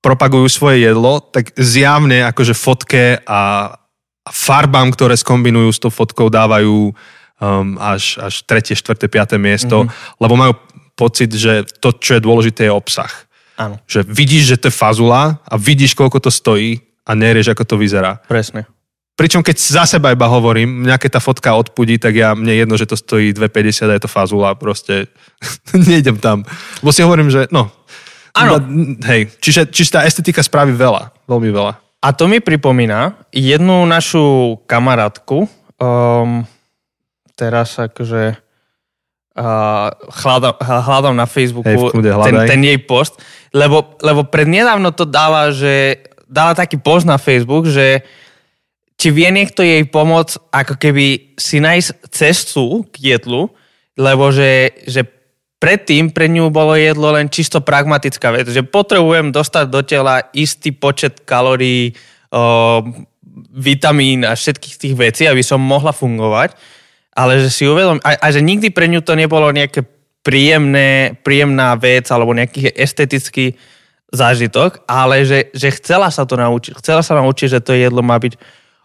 [0.00, 3.76] propagujú svoje jedlo, tak zjavne akože fotke a,
[4.30, 10.22] farbám, ktoré skombinujú s tou fotkou, dávajú um, až, až tretie, štvrté, piaté miesto, mm-hmm.
[10.22, 10.52] lebo majú
[10.94, 13.10] pocit, že to, čo je dôležité, je obsah.
[13.60, 13.76] Áno.
[13.84, 17.76] Že vidíš, že to je fazula a vidíš, koľko to stojí a nerieš, ako to
[17.76, 18.22] vyzerá.
[18.24, 18.64] Presne.
[19.18, 22.80] Pričom keď za seba iba hovorím, mňa keď tá fotka odpudí, tak ja, mne jedno,
[22.80, 25.12] že to stojí 2,50 a je to fazula, proste
[25.76, 26.40] nejdem tam.
[26.80, 27.68] Lebo si hovorím, že no,
[28.30, 28.62] Áno.
[29.10, 31.72] Hej, čiže, čiže tá estetika spraví veľa, veľmi veľa.
[32.00, 35.44] A to mi pripomína jednu našu kamarátku,
[35.76, 36.48] um,
[37.36, 38.40] teraz akože
[39.36, 43.20] uh, hľadám, hľadám na Facebooku Hej, ten, ten jej post,
[43.52, 48.00] lebo, lebo prednedávno to dala, že dala taký post na Facebook, že
[48.96, 53.52] či vie niekto jej pomôcť ako keby si nájsť cestu k jedlu,
[54.00, 55.04] lebo že, že
[55.60, 60.72] predtým pre ňu bolo jedlo len čisto pragmatická vec, že potrebujem dostať do tela istý
[60.72, 61.92] počet kalórií,
[62.32, 62.80] o,
[63.52, 66.56] vitamín a všetkých tých vecí, aby som mohla fungovať,
[67.12, 69.84] ale že si uvedom, a, a že nikdy pre ňu to nebolo nejaké
[70.24, 73.56] príjemné, príjemná vec alebo nejaký estetický
[74.10, 76.74] zážitok, ale že, že chcela sa to naučiť.
[76.80, 78.34] Chcela sa naučiť, že to jedlo má byť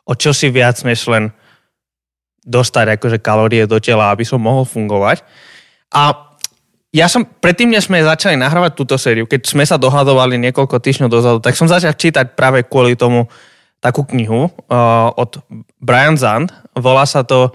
[0.05, 1.33] o čosi viac, než len
[2.45, 5.25] dostať akože kalórie do tela, aby som mohol fungovať.
[5.89, 6.13] A
[6.95, 11.11] ja som, predtým, než sme začali nahrávať túto sériu, keď sme sa dohadovali niekoľko týždňov
[11.11, 13.27] dozadu, tak som začal čítať práve kvôli tomu
[13.83, 15.43] takú knihu uh, od
[15.83, 16.55] Brian Zand.
[16.71, 17.51] Volá sa to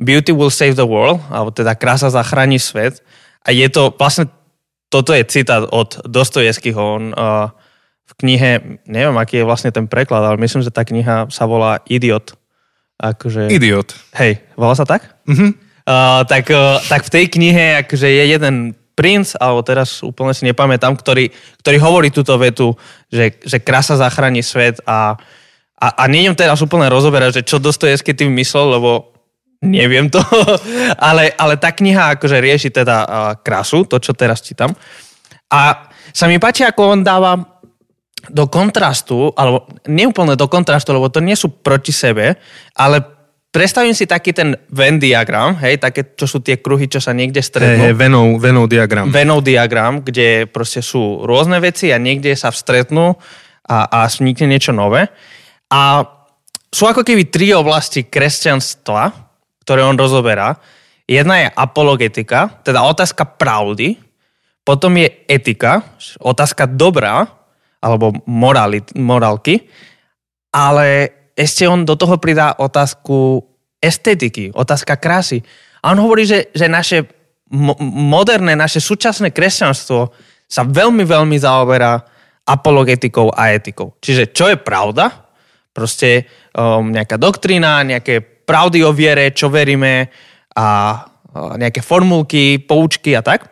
[0.00, 3.04] Beauty will save the world, alebo teda Krása zachráni svet.
[3.44, 4.32] A je to, vlastne,
[4.88, 6.80] toto je citát od Dostojevského.
[6.80, 7.52] On uh,
[8.08, 11.84] v knihe, neviem, aký je vlastne ten preklad, ale myslím, že tá kniha sa volá
[11.84, 12.32] Idiot.
[12.96, 13.92] Akože, Idiot.
[14.16, 15.20] hej, volá sa tak?
[15.28, 15.69] Mhm.
[16.28, 20.92] Tak, uh, tak v tej knihe akože je jeden princ, alebo teraz úplne si nepamätám,
[20.92, 21.32] ktorý,
[21.64, 22.76] ktorý hovorí túto vetu,
[23.08, 25.16] že, že krása zachráni svet a,
[25.80, 29.16] a, a nejdem teraz úplne rozoberať, že čo Dostojevský tým myslel, lebo
[29.64, 30.20] neviem to,
[31.08, 33.08] ale, ale tá kniha akože rieši teda uh,
[33.40, 34.76] krásu, to, čo teraz čítam.
[35.48, 37.40] A sa mi páči, ako on dáva
[38.28, 42.36] do kontrastu, alebo neúplne do kontrastu, lebo to nie sú proti sebe,
[42.76, 43.19] ale
[43.50, 47.42] predstavím si taký ten Venn diagram, hej, také, čo sú tie kruhy, čo sa niekde
[47.42, 47.90] stretnú.
[47.90, 49.10] hej, Venov, Venov diagram.
[49.10, 53.18] Venov diagram, kde proste sú rôzne veci a niekde sa vstretnú
[53.66, 55.10] a, a vznikne niečo nové.
[55.70, 56.02] A
[56.70, 59.10] sú ako keby tri oblasti kresťanstva,
[59.66, 60.54] ktoré on rozoberá.
[61.10, 63.98] Jedna je apologetika, teda otázka pravdy,
[64.62, 65.82] potom je etika,
[66.22, 67.26] otázka dobrá,
[67.82, 69.66] alebo morali, morálky,
[70.54, 73.40] ale ešte on do toho pridá otázku
[73.80, 75.40] estetiky, otázka krásy.
[75.80, 77.08] A on hovorí, že, že naše
[77.48, 80.12] mo- moderné, naše súčasné kresťanstvo
[80.44, 82.04] sa veľmi, veľmi zaoberá
[82.44, 83.96] apologetikou a etikou.
[84.04, 85.32] Čiže čo je pravda?
[85.72, 90.10] Proste um, nejaká doktrína, nejaké pravdy o viere, čo veríme
[90.58, 90.66] a
[91.00, 93.48] uh, nejaké formulky, poučky a tak.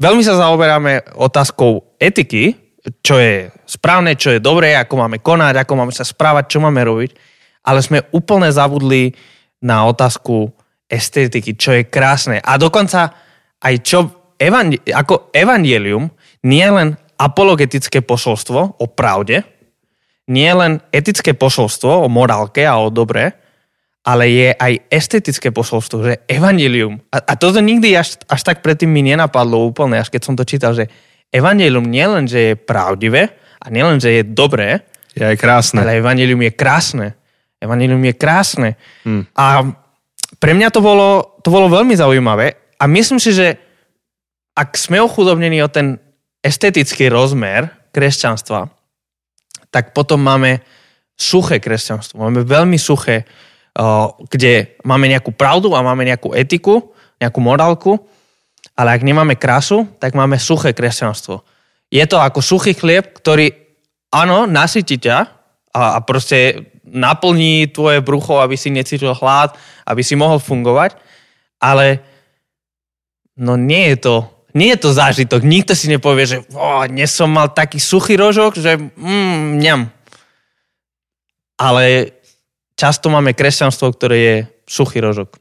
[0.00, 2.56] Veľmi sa zaoberáme otázkou etiky,
[3.04, 6.82] čo je správne, čo je dobré, ako máme konať, ako máme sa správať, čo máme
[6.82, 7.14] robiť,
[7.62, 9.14] ale sme úplne zabudli
[9.62, 10.50] na otázku
[10.90, 12.42] estetiky, čo je krásne.
[12.42, 13.14] A dokonca
[13.62, 13.98] aj čo
[14.40, 16.10] evangel- ako evangelium
[16.42, 16.88] nie je len
[17.20, 19.46] apologetické posolstvo o pravde,
[20.26, 23.30] nie je len etické posolstvo o morálke a o dobre,
[24.00, 26.96] ale je aj estetické posolstvo, že evangelium.
[27.12, 30.48] A, a toto nikdy až, až tak predtým mi nenapadlo úplne, až keď som to
[30.48, 30.88] čítal, že
[31.28, 35.84] evangelium nie len, že je pravdivé a nie len, že je dobré, Je aj krásne.
[35.84, 37.06] ale evangelium je krásne.
[37.60, 38.70] Evangelium je krásne.
[39.04, 39.28] Hmm.
[39.36, 39.68] A
[40.40, 43.60] pre mňa to bolo, to bolo veľmi zaujímavé a myslím si, že
[44.56, 46.00] ak sme ochudobnení o ten
[46.40, 48.72] estetický rozmer kresťanstva,
[49.68, 50.64] tak potom máme
[51.14, 52.16] suché kresťanstvo.
[52.16, 53.28] Máme veľmi suché,
[54.32, 57.92] kde máme nejakú pravdu a máme nejakú etiku, nejakú morálku,
[58.72, 61.44] ale ak nemáme krásu, tak máme suché kresťanstvo.
[61.90, 63.50] Je to ako suchý chlieb, ktorý,
[64.14, 65.18] áno, nasytí ťa
[65.74, 69.54] a, a proste naplní tvoje brucho, aby si necítil hlad,
[69.86, 70.98] aby si mohol fungovať,
[71.62, 72.02] ale
[73.38, 74.14] no nie je to,
[74.54, 75.46] nie je to zážitok.
[75.46, 79.90] Nikto si nepovie, že oh, dnes som mal taký suchý rožok, že mm, ňam.
[81.60, 82.14] Ale
[82.74, 85.38] často máme kresťanstvo, ktoré je suchý rožok.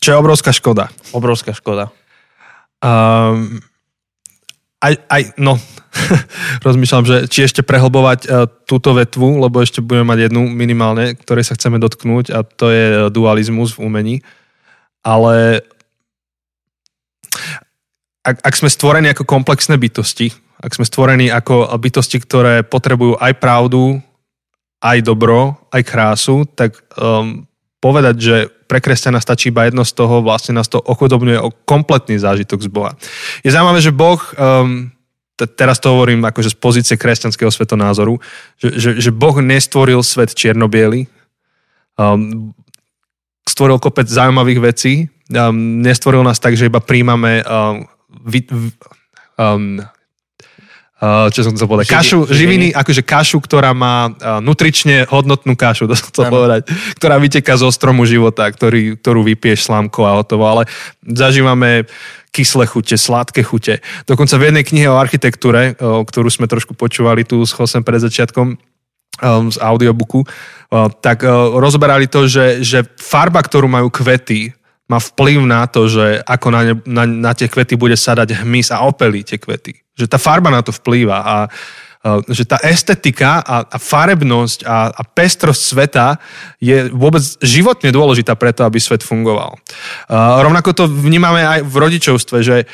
[0.00, 0.88] Čo je obrovská škoda.
[1.12, 1.92] Obrovská škoda.
[2.80, 3.60] Um,
[4.80, 5.60] aj, aj, no,
[6.66, 11.44] rozmýšľam, že či ešte prehlbovať uh, túto vetvu, lebo ešte budeme mať jednu minimálne, ktorej
[11.44, 14.16] sa chceme dotknúť a to je uh, dualizmus v umení.
[15.04, 15.64] Ale
[18.24, 23.32] ak, ak sme stvorení ako komplexné bytosti, ak sme stvorení ako bytosti, ktoré potrebujú aj
[23.40, 24.00] pravdu,
[24.80, 27.44] aj dobro, aj krásu, tak um,
[27.80, 28.36] povedať, že
[28.68, 32.68] pre kresťana stačí iba jedno z toho, vlastne nás to ochudobňuje o kompletný zážitok z
[32.68, 32.92] Boha.
[33.40, 34.92] Je zaujímavé, že Boh, um,
[35.34, 38.20] te- teraz to hovorím akože z pozície kresťanského svetonázoru,
[38.60, 41.08] že, že, že Boh nestvoril svet čiernobiely,
[41.96, 42.52] um,
[43.48, 47.88] stvoril kopec zaujímavých vecí, um, nestvoril nás tak, že iba príjmame um,
[48.28, 48.44] vy,
[49.40, 49.80] um,
[51.32, 51.88] čo som chcel povedať?
[51.88, 52.36] Živi- kašu, živiny.
[52.36, 54.12] živiny, akože kašu, ktorá má
[54.44, 56.68] nutrične hodnotnú kašu, to som chcel povedať,
[57.00, 60.68] ktorá vyteká zo stromu života, ktorý, ktorú vypiješ slámkou a hotovo, ale
[61.00, 61.88] zažívame
[62.30, 63.82] kyslé chute, sladké chute.
[64.06, 67.98] Dokonca v jednej knihe o architektúre, uh, ktorú sme trošku počúvali tu s Chosem pred
[67.98, 68.60] začiatkom,
[69.20, 70.24] z audiobooku,
[71.04, 71.28] tak
[71.60, 74.54] rozberali to, že, že farba, ktorú majú kvety,
[74.90, 78.74] má vplyv na to, že ako na, ne, na, na tie kvety bude sadať hmyz
[78.74, 79.78] a opelí tie kvety.
[79.94, 84.90] Že tá farba na to vplýva a uh, že tá estetika a, a farebnosť a,
[84.90, 86.06] a pestrosť sveta
[86.58, 89.54] je vôbec životne dôležitá preto, aby svet fungoval.
[90.10, 92.66] Uh, rovnako to vnímame aj v rodičovstve, že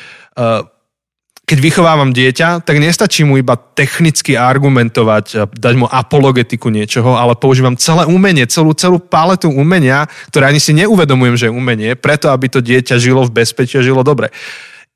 [1.47, 7.79] keď vychovávam dieťa, tak nestačí mu iba technicky argumentovať, dať mu apologetiku niečoho, ale používam
[7.79, 12.51] celé umenie, celú, celú paletu umenia, ktoré ani si neuvedomujem, že je umenie, preto aby
[12.51, 14.27] to dieťa žilo v bezpečí a žilo dobre.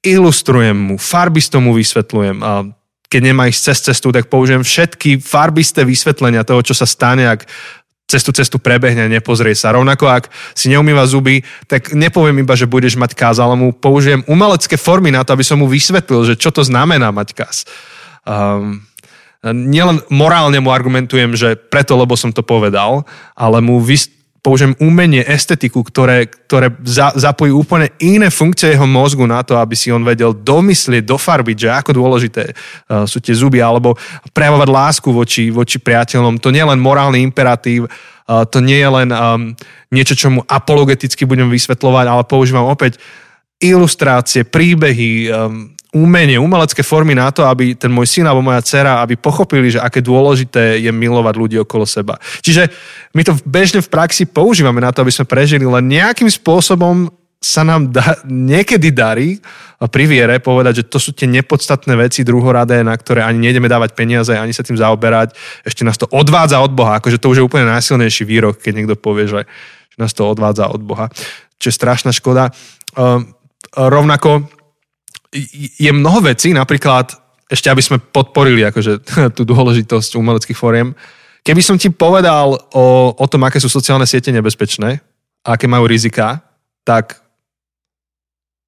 [0.04, 2.44] Ilustrujem mu, farbisto mu vysvetľujem.
[3.08, 7.48] Keď nemá ísť cez cestu, tak použijem všetky farbisté vysvetlenia toho, čo sa stane, ak
[8.06, 9.72] cez tú cestu prebehne nepozrie sa.
[9.72, 14.22] Rovnako ak si neumýva zuby, tak nepoviem iba, že budeš mať kaz, ale mu použijem
[14.28, 17.64] umelecké formy na to, aby som mu vysvetlil, že čo to znamená mať kaz.
[18.28, 18.84] Um,
[19.42, 25.22] nielen morálne mu argumentujem, že preto, lebo som to povedal, ale mu vys- použijem umenie,
[25.22, 30.02] estetiku, ktoré, ktoré za, zapojí úplne iné funkcie jeho mozgu na to, aby si on
[30.02, 33.94] vedel domyslieť, dofarbiť, že ako dôležité uh, sú tie zuby, alebo
[34.34, 36.42] prejavovať lásku voči, voči priateľom.
[36.42, 39.54] To nie je len morálny imperatív, uh, to nie je len um,
[39.94, 42.98] niečo, čo mu apologeticky budem vysvetľovať, ale používam opäť
[43.62, 49.04] ilustrácie, príbehy, um, umenie, umelecké formy na to, aby ten môj syn alebo moja dcera,
[49.04, 52.16] aby pochopili, že aké dôležité je milovať ľudí okolo seba.
[52.40, 52.72] Čiže
[53.12, 57.66] my to bežne v praxi používame na to, aby sme prežili, len nejakým spôsobom sa
[57.66, 59.42] nám da, niekedy darí
[59.82, 63.98] pri viere povedať, že to sú tie nepodstatné veci druhoradé, na ktoré ani nejdeme dávať
[63.98, 65.34] peniaze, ani sa tým zaoberať.
[65.66, 67.02] Ešte nás to odvádza od Boha.
[67.02, 69.50] Akože to už je úplne najsilnejší výrok, keď niekto povie, že,
[69.90, 71.10] že nás to odvádza od Boha.
[71.58, 72.54] Čo je strašná škoda.
[72.94, 73.34] Um,
[73.74, 74.46] rovnako
[75.78, 77.16] je mnoho vecí, napríklad,
[77.48, 78.94] ešte aby sme podporili akože,
[79.38, 80.92] tú dôležitosť umeleckých fóriem,
[81.42, 85.00] keby som ti povedal o, o tom, aké sú sociálne siete nebezpečné,
[85.42, 86.42] a aké majú rizika,
[86.86, 87.18] tak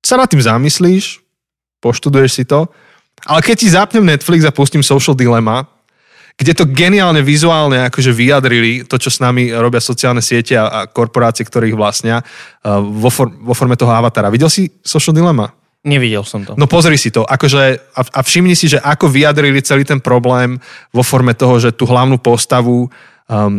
[0.01, 1.21] sa nad tým zamyslíš,
[1.79, 2.65] poštuduješ si to,
[3.23, 5.69] ale keď ti zapnem Netflix a pustím Social Dilemma,
[6.33, 10.79] kde to geniálne vizuálne akože vyjadrili to, čo s nami robia sociálne siete a, a
[10.89, 14.33] korporácie, ktoré ich vlastnia uh, vo, for, vo forme toho avatara.
[14.33, 15.53] Videl si Social Dilemma?
[15.83, 16.55] Nevidel som to.
[16.55, 17.27] No pozri si to.
[17.27, 20.55] Akože, a, a všimni si, že ako vyjadrili celý ten problém
[20.95, 23.53] vo forme toho, že tú hlavnú postavu um,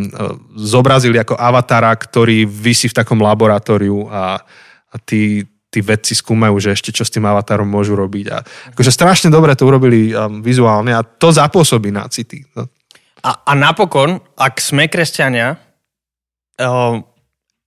[0.57, 4.41] zobrazili ako avatara, ktorý vysí v takom laboratóriu a,
[4.89, 8.25] a tí, tí vedci skúmajú, že ešte čo s tým avatarom môžu robiť.
[8.33, 8.41] A
[8.73, 12.41] akože strašne dobre to urobili um, vizuálne a to zapôsobí na city.
[12.57, 12.65] No.
[13.21, 15.61] A, a napokon, ak sme kresťania,
[16.57, 17.05] um,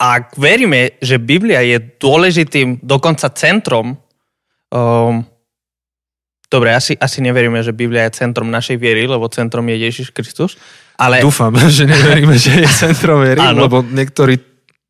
[0.03, 3.99] ak veríme, že Biblia je dôležitým, dokonca centrom
[4.69, 5.25] Um,
[6.49, 10.57] dobre, asi, asi neveríme, že Biblia je centrom našej viery, lebo centrom je Ježiš Kristus.
[10.99, 13.65] Ale, Dúfam, že neveríme, že je centrom viery, Áno.
[13.69, 14.37] lebo niektorí,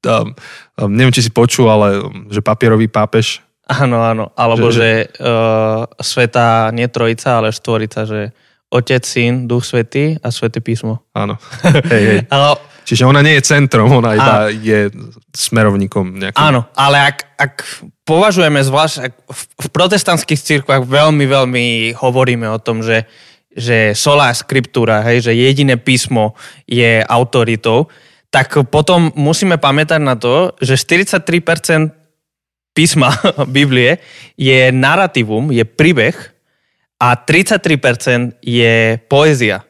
[0.06, 0.32] um,
[0.78, 2.00] um, neviem, či si počul, ale
[2.32, 4.32] že papierový pápež áno, áno.
[4.32, 8.32] Alebo Že- že, že uh, sveta nie trojica, ale štvorica, že
[8.72, 11.04] Otec, Syn, Duch Svetý a Sveté písmo.
[11.12, 11.36] Áno.
[11.92, 12.20] hej, hej.
[12.32, 12.56] Ale,
[12.88, 14.88] Čiže ona nie je centrom, ona iba je
[15.36, 16.40] smerovníkom nejakým.
[16.40, 17.54] áno, ale ak, ak
[18.08, 21.66] považujeme zvlášť, ak v, v protestantských církvách veľmi, veľmi
[22.00, 23.04] hovoríme o tom, že,
[23.52, 26.32] že solá scriptura, hej, že jediné písmo
[26.64, 27.92] je autoritou,
[28.32, 31.92] tak potom musíme pamätať na to, že 43%
[32.72, 33.12] písma
[33.52, 34.00] Biblie
[34.40, 36.16] je narratívum, je príbeh
[36.96, 39.60] a 33% je poézia.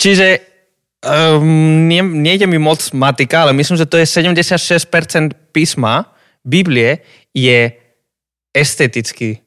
[0.00, 0.47] Čiže
[1.04, 6.10] um, nie, nejde mi moc matika, ale myslím, že to je 76% písma
[6.48, 7.72] Biblie je
[8.54, 9.38] esteticky,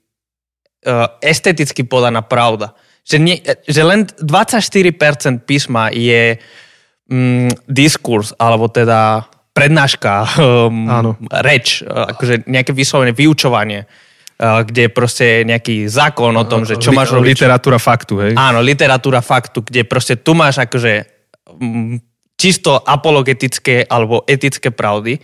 [0.85, 2.77] uh, esteticky podaná pravda.
[3.01, 6.37] Že, nie, že len 24% písma je
[7.09, 11.17] um, diskurs, alebo teda prednáška, um, Áno.
[11.41, 16.77] reč, uh, akože nejaké vyslovené vyučovanie, uh, kde je proste nejaký zákon o tom, že
[16.77, 17.41] čo máš robiť.
[17.41, 18.33] Literatúra faktu, hej?
[18.37, 21.20] Áno, literatúra faktu, kde proste tu máš akože
[22.37, 25.21] čisto apologetické alebo etické pravdy.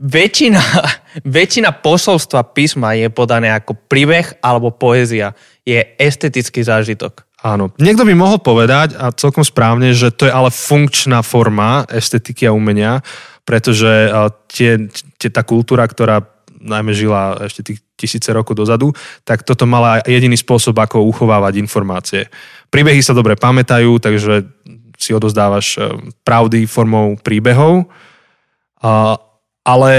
[0.00, 0.62] Väčšina,
[1.38, 5.36] väčšina posolstva písma je podané ako príbeh alebo poézia.
[5.66, 7.28] Je estetický zážitok.
[7.40, 7.72] Áno.
[7.80, 12.52] Niekto by mohol povedať, a celkom správne, že to je ale funkčná forma estetiky a
[12.52, 13.00] umenia,
[13.48, 14.12] pretože
[14.52, 16.20] tie, tie, tá kultúra, ktorá
[16.60, 18.92] najmä žila ešte tých tisíce rokov dozadu,
[19.24, 22.28] tak toto mala jediný spôsob, ako uchovávať informácie.
[22.70, 24.46] Príbehy sa dobre pamätajú, takže
[25.00, 25.90] si odozdávaš e,
[26.22, 27.88] pravdy formou príbehov,
[29.64, 29.92] ale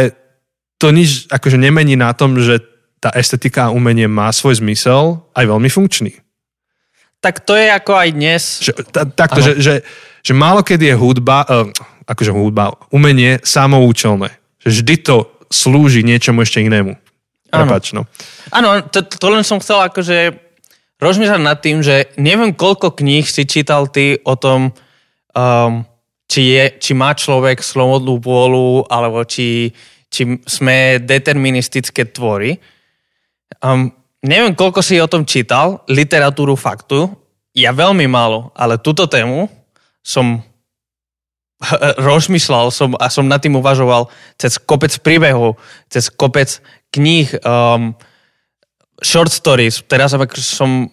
[0.82, 2.58] to nič akože nemení na tom, že
[3.02, 6.22] tá estetika a umenie má svoj zmysel, aj veľmi funkčný.
[7.22, 8.42] Tak to je ako aj dnes.
[8.66, 9.74] Že, ta, takto, že, že,
[10.26, 11.70] že málo kedy je hudba, uh,
[12.10, 14.34] akože hudba, umenie samoučelné.
[14.62, 15.16] Že vždy to
[15.54, 16.98] slúži niečomu ešte inému.
[17.52, 18.10] Prepač, no.
[18.50, 20.41] Áno, to, to len som chcel akože
[21.02, 24.70] rozmýšľať nad tým, že neviem, koľko kníh si čítal ty o tom,
[25.34, 25.84] um,
[26.30, 29.74] či, je, či má človek slobodnú vôľu, alebo či,
[30.08, 32.62] či sme deterministické tvory.
[33.60, 33.92] Um,
[34.24, 37.10] neviem, koľko si o tom čítal, literatúru faktu.
[37.52, 39.52] Ja veľmi málo, ale túto tému
[40.00, 40.40] som
[42.10, 45.58] rozmýšľal som a som nad tým uvažoval cez kopec príbehov,
[45.90, 46.62] cez kopec
[46.94, 47.98] kníh, um,
[49.02, 49.82] short stories.
[49.90, 50.88] Teraz som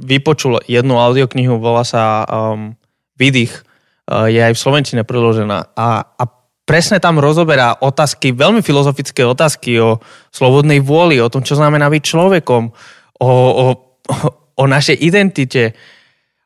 [0.00, 2.76] vypočul jednu audioknihu, volá sa um,
[3.16, 3.64] Vydych.
[4.08, 5.72] Uh, je aj v Slovenčine preložená.
[5.76, 6.24] A, a
[6.68, 9.98] presne tam rozoberá otázky, veľmi filozofické otázky o
[10.30, 12.62] slobodnej vôli, o tom, čo znamená byť človekom,
[13.20, 13.66] o, o,
[14.56, 15.74] o našej identite,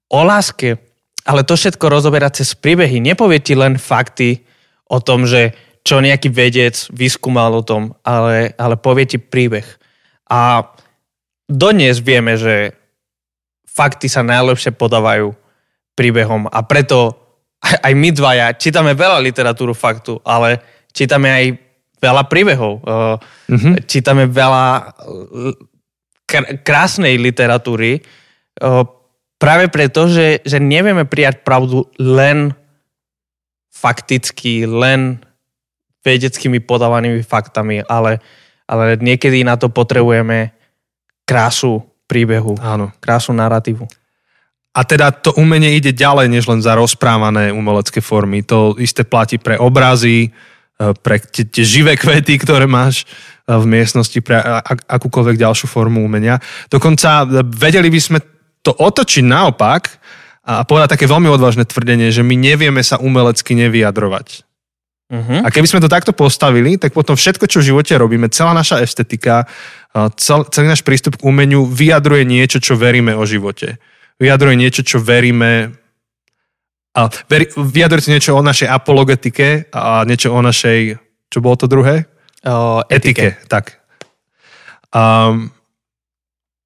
[0.09, 0.79] o láske.
[1.25, 3.01] Ale to všetko rozoberá cez príbehy.
[3.01, 4.45] Nepovie ti len fakty
[4.93, 9.65] o tom, že čo nejaký vedec vyskúmal o tom, ale, ale povie ti príbeh.
[10.29, 10.65] A
[11.51, 12.73] dodnes vieme, že
[13.69, 15.35] fakty sa najlepšie podávajú
[15.99, 17.19] príbehom a preto
[17.65, 20.61] aj my dvaja čítame veľa literatúru faktu, ale
[20.93, 21.45] čítame aj
[22.01, 22.85] veľa príbehov.
[23.49, 23.75] Mm-hmm.
[23.89, 24.95] Čítame veľa
[26.29, 28.05] kr- krásnej literatúry
[29.41, 32.55] práve preto, že, že nevieme prijať pravdu len
[33.75, 35.21] fakticky, len
[36.07, 38.23] vedeckými podávanými faktami, ale,
[38.71, 40.54] ale niekedy na to potrebujeme
[41.25, 42.93] krásu príbehu, Áno.
[43.01, 43.89] krásu narratívu.
[44.75, 48.43] A teda to umenie ide ďalej, než len za rozprávané umelecké formy.
[48.51, 50.31] To isté platí pre obrazy, e,
[50.99, 53.07] pre tie, tie živé kvety, ktoré máš
[53.47, 54.43] e, v miestnosti, pre
[54.91, 56.43] akúkoľvek ďalšiu formu umenia.
[56.67, 58.19] Dokonca e, vedeli by sme
[58.67, 59.83] to otočiť naopak
[60.45, 64.44] a povedať také veľmi odvážne tvrdenie, že my nevieme sa umelecky nevyjadrovať.
[65.15, 65.47] Uh-huh.
[65.47, 68.83] A keby sme to takto postavili, tak potom všetko, čo v živote robíme, celá naša
[68.83, 69.47] estetika,
[70.19, 73.79] cel, celý náš prístup k umeniu vyjadruje niečo, čo veríme o živote
[74.19, 75.75] vyjadruje niečo, čo veríme
[76.95, 80.95] a veri, vyjadrujete niečo o našej apologetike a niečo o našej,
[81.27, 82.07] čo bolo to druhé?
[82.47, 83.35] O, etike.
[83.35, 83.51] etike.
[83.51, 83.83] Tak.
[84.95, 85.51] Um,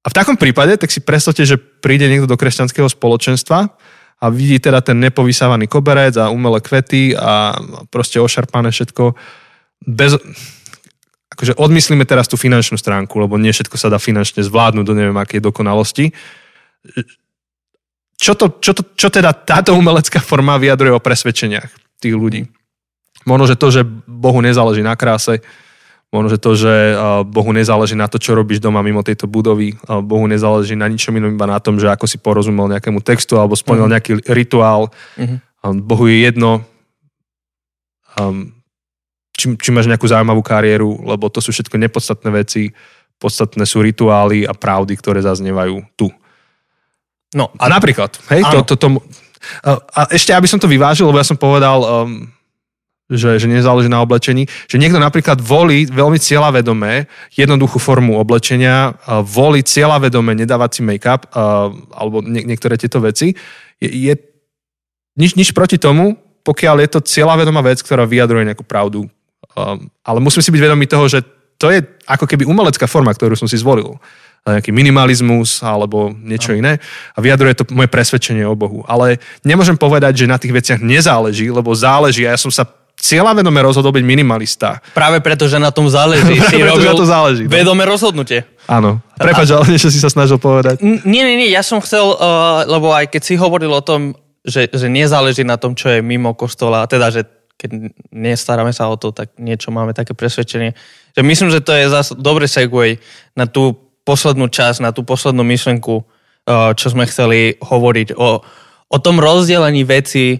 [0.05, 3.73] a v takom prípade, tak si predstavte, že príde niekto do kresťanského spoločenstva
[4.19, 7.55] a vidí teda ten nepovysávaný koberec a umelé kvety a
[7.87, 9.15] proste ošarpané všetko.
[9.87, 10.19] Bez,
[11.31, 15.15] akože odmyslíme teraz tú finančnú stránku, lebo nie všetko sa dá finančne zvládnuť do neviem
[15.15, 16.11] akej dokonalosti
[18.19, 21.71] čo, to, čo, to, čo teda táto umelecká forma vyjadruje o presvedčeniach
[22.03, 22.43] tých ľudí?
[23.23, 25.39] Možno, že to, že Bohu nezáleží na kráse,
[26.09, 26.73] možno, že to, že
[27.29, 31.33] Bohu nezáleží na to, čo robíš doma mimo tejto budovy, Bohu nezáleží na ničom inom,
[31.33, 33.93] iba na tom, že ako si porozumel nejakému textu alebo splnil mm-hmm.
[33.93, 34.89] nejaký rituál.
[35.17, 35.85] Mm-hmm.
[35.85, 36.65] Bohu je jedno,
[39.37, 42.73] či, či máš nejakú zaujímavú kariéru, lebo to sú všetko nepodstatné veci,
[43.21, 46.09] podstatné sú rituály a pravdy, ktoré zaznievajú tu.
[47.37, 48.87] No a napríklad, hej, to, to, to,
[49.69, 52.25] a ešte, aby som to vyvážil, lebo ja som povedal, um,
[53.09, 59.25] že, že nezáleží na oblečení, že niekto napríklad volí veľmi cieľavedomé jednoduchú formu oblečenia, uh,
[59.25, 63.33] volí cieľavedomé nedávať si make-up uh, alebo nie, niektoré tieto veci,
[63.81, 64.13] je, je
[65.17, 69.09] nič, nič proti tomu, pokiaľ je to cieľavedomá vec, ktorá vyjadruje nejakú pravdu.
[69.57, 71.25] Um, ale musím si byť vedomý toho, že
[71.59, 73.99] to je ako keby umelecká forma, ktorú som si zvolil
[74.47, 76.79] nejaký minimalizmus alebo niečo iné
[77.11, 78.87] a vyjadruje to moje presvedčenie o Bohu.
[78.87, 82.63] Ale nemôžem povedať, že na tých veciach nezáleží, lebo záleží a ja som sa
[82.99, 84.83] cieľavedome rozhodol byť minimalista.
[84.91, 86.35] Práve preto, že na tom záleží.
[86.51, 87.43] si robil na to záleží.
[87.47, 87.51] No.
[87.51, 88.43] Vedomé rozhodnutie.
[88.67, 88.99] Áno.
[89.15, 90.83] Prepač, ale niečo si sa snažil povedať.
[90.83, 91.49] Nie, nie, nie.
[91.49, 95.55] Ja som chcel, uh, lebo aj keď si hovoril o tom, že, že nezáleží na
[95.55, 97.25] tom, čo je mimo kostola, teda, že
[97.59, 100.71] keď nestaráme sa o to, tak niečo máme také presvedčenie.
[101.11, 103.03] Že myslím, že to je zase dobrý segue
[103.35, 103.75] na tú
[104.07, 108.39] poslednú časť, na tú poslednú myšlenku, eh, čo sme chceli hovoriť o,
[108.87, 110.39] o tom rozdelení veci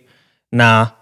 [0.56, 0.99] na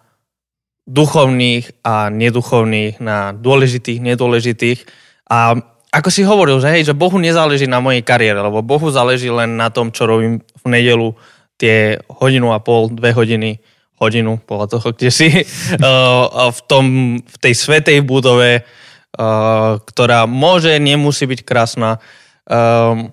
[0.88, 4.80] duchovných a neduchovných, na dôležitých, nedôležitých.
[5.28, 5.60] A
[5.92, 9.60] ako si hovoril, že, hej, že Bohu nezáleží na mojej kariére, lebo Bohu záleží len
[9.60, 11.12] na tom, čo robím v nedelu
[11.60, 13.60] tie hodinu a pol, dve hodiny,
[14.00, 16.86] hodinu, podľa toho, kde si, eh, v, tom,
[17.20, 21.98] v tej svetej budove, uh, ktorá môže, nemusí byť krásna.
[22.46, 23.12] Um,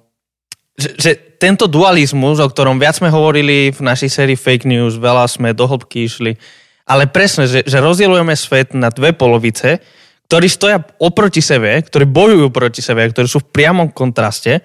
[0.76, 5.24] že, že tento dualizmus, o ktorom viac sme hovorili v našej sérii Fake News, veľa
[5.30, 6.36] sme do hĺbky išli,
[6.84, 9.80] ale presne, že, že rozdielujeme svet na dve polovice,
[10.28, 14.60] ktorí stoja oproti sebe, ktorí bojujú proti sebe, ktorí sú v priamom kontraste.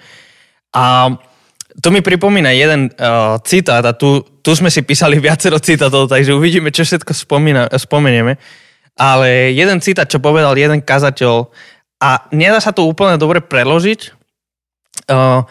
[0.75, 1.15] A
[1.79, 6.35] to mi pripomína jeden uh, citát a tu, tu sme si písali viacero citátov, takže
[6.35, 8.35] uvidíme, čo všetko spomína, spomenieme.
[8.99, 11.47] Ale jeden citát, čo povedal jeden kazateľ
[12.03, 13.99] a nedá sa to úplne dobre preložiť,
[15.11, 15.47] uh,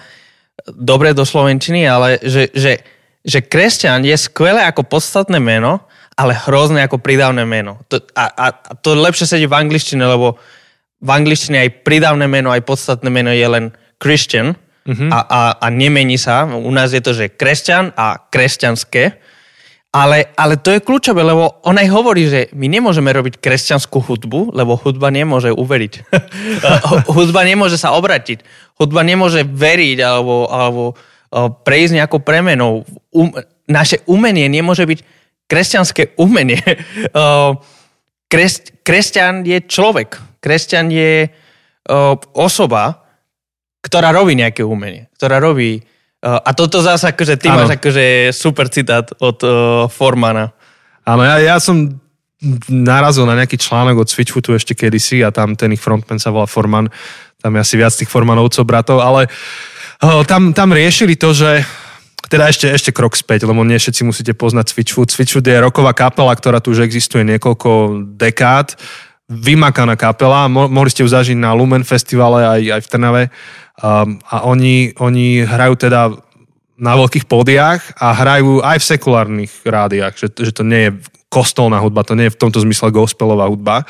[0.69, 2.85] dobre do Slovenčiny, ale že, že,
[3.25, 5.89] že kresťan je skvelé ako podstatné meno,
[6.19, 7.79] ale hrozné ako pridávne meno.
[7.87, 10.35] To, a, a, a to lepšie sedí v angličtine, lebo
[10.99, 13.71] v angličtine aj pridávne meno, aj podstatné meno je len
[14.03, 15.15] Christian mm-hmm.
[15.15, 16.43] a, a, a nemení sa.
[16.51, 19.23] U nás je to, že kresťan a kresťanské.
[19.89, 24.53] Ale, ale to je kľúčové, lebo on aj hovorí, že my nemôžeme robiť kresťanskú hudbu,
[24.53, 26.13] lebo hudba nemôže uveriť.
[27.17, 28.43] hudba nemôže sa obratiť.
[28.77, 30.99] Hudba nemôže veriť alebo, alebo
[31.63, 32.85] prejsť nejakou premenou.
[33.15, 33.33] Um,
[33.69, 35.01] naše umenie nemôže byť
[35.49, 36.61] kresťanské umenie.
[38.29, 40.21] Kres, kresťan je človek.
[40.45, 41.33] Kresťan je
[42.37, 43.09] osoba,
[43.81, 45.09] ktorá robí nejaké umenie.
[45.17, 45.81] Ktorá robí
[46.23, 47.63] a toto zase akože ty ano.
[47.63, 50.51] máš akože super citát od uh, Formana.
[51.07, 51.95] Áno, ja, ja som
[52.67, 56.51] narazil na nejaký článok od Switchfootu ešte kedysi a tam ten ich frontman sa volá
[56.51, 56.91] Forman.
[57.39, 59.31] Tam je asi viac tých Formanovcov bratov, ale
[60.03, 61.63] uh, tam, tam riešili to, že
[62.29, 65.09] teda ešte, ešte krok späť, lebo nie všetci musíte poznať Switchfoot.
[65.09, 68.77] Switchfoot je roková kapela, ktorá tu už existuje niekoľko dekád.
[69.29, 73.23] Vymakaná kapela, Mo- mohli ste ju zažiť na Lumen festivale aj, aj v Trnave.
[73.79, 76.17] Um, a oni, oni hrajú teda
[76.79, 80.91] na veľkých pódiách a hrajú aj v sekulárnych rádiách, že, že to nie je
[81.29, 83.85] kostolná hudba, to nie je v tomto zmysle gospelová hudba.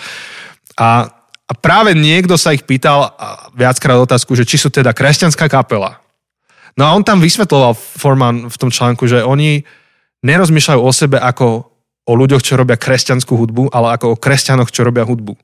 [0.75, 1.07] A,
[1.47, 3.15] a práve niekto sa ich pýtal
[3.55, 6.03] viackrát otázku, že či sú teda kresťanská kapela.
[6.79, 9.67] No a on tam vysvetloval, Forman v tom článku, že oni
[10.23, 11.75] nerozmýšľajú o sebe ako
[12.09, 15.35] o ľuďoch, čo robia kresťanskú hudbu, ale ako o kresťanoch, čo robia hudbu.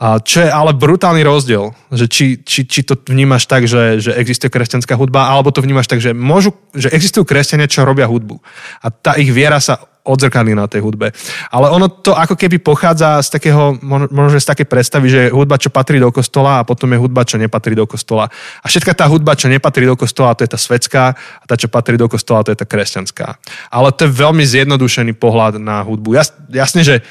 [0.00, 4.16] A čo je ale brutálny rozdiel, že či, či, či to vnímaš tak, že, že
[4.16, 8.40] existuje kresťanská hudba, alebo to vnímaš tak, že, môžu, že existujú kresťania, čo robia hudbu.
[8.80, 9.76] A tá ich viera sa
[10.10, 11.14] odzrkadlí na tej hudbe.
[11.54, 13.78] Ale ono to ako keby pochádza z takého,
[14.10, 17.38] možno z také predstavy, že hudba, čo patrí do kostola a potom je hudba, čo
[17.38, 18.26] nepatrí do kostola.
[18.60, 21.70] A všetka tá hudba, čo nepatrí do kostola, to je tá svetská a tá, čo
[21.70, 23.38] patrí do kostola, to je tá kresťanská.
[23.70, 26.18] Ale to je veľmi zjednodušený pohľad na hudbu.
[26.18, 27.06] Jas, jasne, že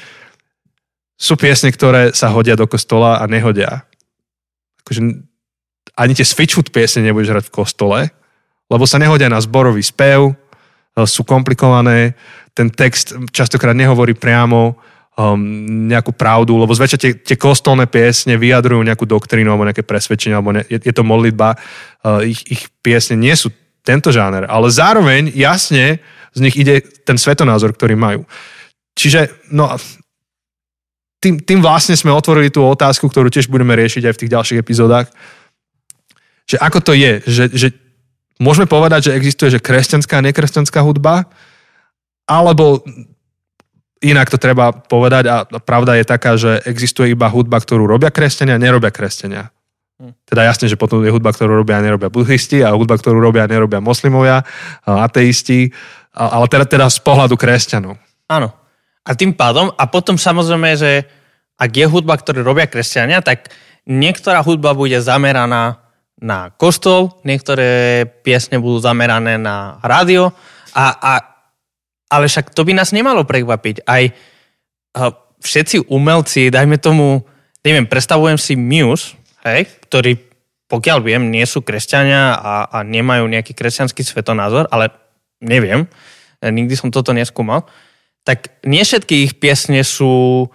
[1.20, 3.84] sú piesne, ktoré sa hodia do kostola a nehodia.
[4.84, 5.28] Akože
[6.00, 7.98] ani tie switchfoot piesne nebudeš hrať v kostole,
[8.72, 10.32] lebo sa nehodia na zborový spev,
[11.04, 12.16] sú komplikované,
[12.60, 14.76] ten text častokrát nehovorí priamo
[15.16, 15.40] um,
[15.88, 20.52] nejakú pravdu, lebo zväčša tie, tie kostolné piesne vyjadrujú nejakú doktrínu alebo nejaké presvedčenie, alebo
[20.52, 21.56] ne, je, je to modlitba.
[22.04, 23.48] Uh, ich, ich piesne nie sú
[23.80, 26.04] tento žáner, ale zároveň jasne
[26.36, 28.28] z nich ide ten svetonázor, ktorý majú.
[28.92, 29.72] Čiže no,
[31.16, 34.60] tým, tým vlastne sme otvorili tú otázku, ktorú tiež budeme riešiť aj v tých ďalších
[34.60, 35.08] epizódach,
[36.44, 37.68] že ako to je, že, že
[38.36, 41.24] môžeme povedať, že existuje že kresťanská a nekresťanská hudba,
[42.30, 42.86] alebo
[44.00, 48.56] inak to treba povedať a pravda je taká, že existuje iba hudba, ktorú robia kresťania
[48.56, 49.50] a nerobia kresťania.
[50.00, 50.14] Hm.
[50.24, 53.44] Teda jasne, že potom je hudba, ktorú robia a nerobia buddhisti a hudba, ktorú robia
[53.44, 54.46] a nerobia moslimovia,
[54.86, 55.68] ateisti,
[56.16, 58.00] ale teda, teda z pohľadu kresťanov.
[58.30, 58.48] Áno.
[59.04, 61.04] A tým pádom, a potom samozrejme, že
[61.60, 63.52] ak je hudba, ktorú robia kresťania, tak
[63.84, 65.84] niektorá hudba bude zameraná
[66.20, 70.32] na kostol, niektoré piesne budú zamerané na rádio,
[70.76, 71.12] a, a,
[72.10, 73.86] ale však to by nás nemalo prekvapiť.
[73.86, 74.10] Aj
[75.40, 77.22] všetci umelci, dajme tomu,
[77.62, 79.14] neviem, predstavujem si Muse,
[79.46, 80.18] hej, ktorí,
[80.66, 84.90] pokiaľ viem, nie sú kresťania a, a nemajú nejaký kresťanský svetonázor, ale
[85.40, 85.86] neviem,
[86.42, 87.64] nikdy som toto neskúmal
[88.24, 90.46] tak nie všetky ich piesne sú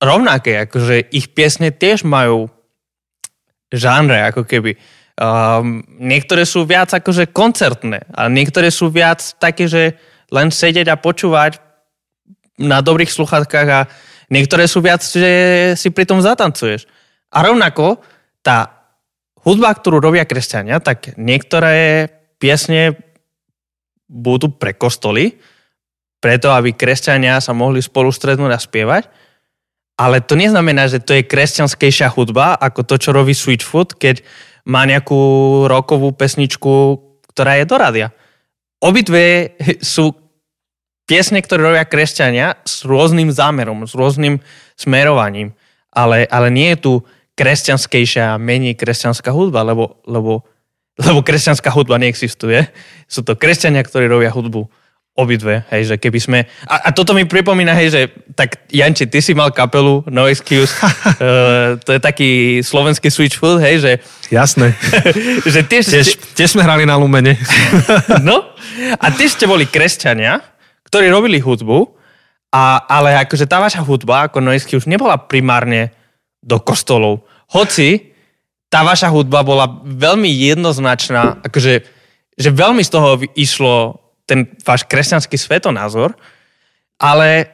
[0.00, 2.52] rovnaké, akože ich piesne tiež majú
[3.72, 4.76] žánre, ako keby.
[5.14, 9.94] Um, niektoré sú viac akože koncertné a niektoré sú viac také, že
[10.30, 11.60] len sedieť a počúvať
[12.60, 13.80] na dobrých sluchatkách a
[14.30, 16.86] niektoré sú viac, že si pri tom zatancuješ.
[17.34, 17.98] A rovnako
[18.44, 18.86] tá
[19.42, 22.08] hudba, ktorú robia kresťania, tak niektoré
[22.38, 22.94] piesne
[24.06, 25.36] budú pre kostoly,
[26.22, 29.04] preto, aby kresťania sa mohli spolu stretnúť a spievať.
[29.94, 34.24] Ale to neznamená, že to je kresťanskejšia hudba ako to, čo robí Sweetfoot, keď
[34.64, 35.20] má nejakú
[35.68, 36.98] rokovú pesničku,
[37.30, 38.08] ktorá je do rádia.
[38.82, 40.14] Obidve sú
[41.04, 44.40] piesne, ktoré robia kresťania s rôznym zámerom, s rôznym
[44.74, 45.52] smerovaním.
[45.94, 46.92] ale, ale nie je tu
[47.38, 50.42] kresťanskejšia a menej kresťanská hudba, lebo, lebo,
[50.98, 52.66] lebo kresťanská hudba neexistuje.
[53.06, 54.66] Sú to kresťania, ktorí robia hudbu
[55.14, 56.38] obidve, hej, že keby sme...
[56.66, 58.00] A, a toto mi pripomína, hej, že
[58.34, 62.30] tak Janči, ty si mal kapelu No Excuse, uh, to je taký
[62.66, 63.92] slovenský switchfoot, hej, že...
[64.34, 64.74] Jasné.
[65.54, 67.38] že tiež, tiež, tiež sme hrali na Lumene.
[68.26, 68.42] no,
[68.98, 70.42] a tiež ste boli kresťania,
[70.90, 71.94] ktorí robili hudbu,
[72.50, 75.94] a, ale akože tá vaša hudba, ako No Excuse, nebola primárne
[76.42, 77.22] do kostolov.
[77.54, 78.14] Hoci
[78.66, 81.86] tá vaša hudba bola veľmi jednoznačná, akože
[82.34, 86.16] že veľmi z toho išlo ten váš kresťanský svetonázor,
[87.00, 87.50] ale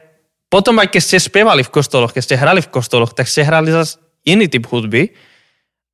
[0.51, 3.71] potom aj keď ste spievali v kostoloch, keď ste hrali v kostoloch, tak ste hrali
[3.71, 5.11] zase iný typ hudby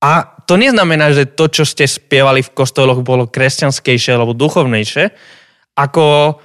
[0.01, 5.09] a to neznamená, že to, čo ste spievali v kostoloch, bolo kresťanskejšie alebo duchovnejšie,
[5.73, 6.37] ako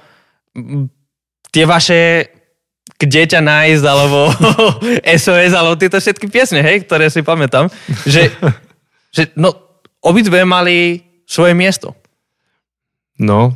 [1.53, 2.33] tie vaše
[2.99, 4.31] kde ťa nájsť, alebo
[5.23, 7.67] SOS, alebo tieto všetky piesne, hej, ktoré si pamätám,
[8.07, 8.31] že,
[9.11, 9.51] že no,
[9.99, 11.95] obidve mali svoje miesto.
[13.13, 13.53] No,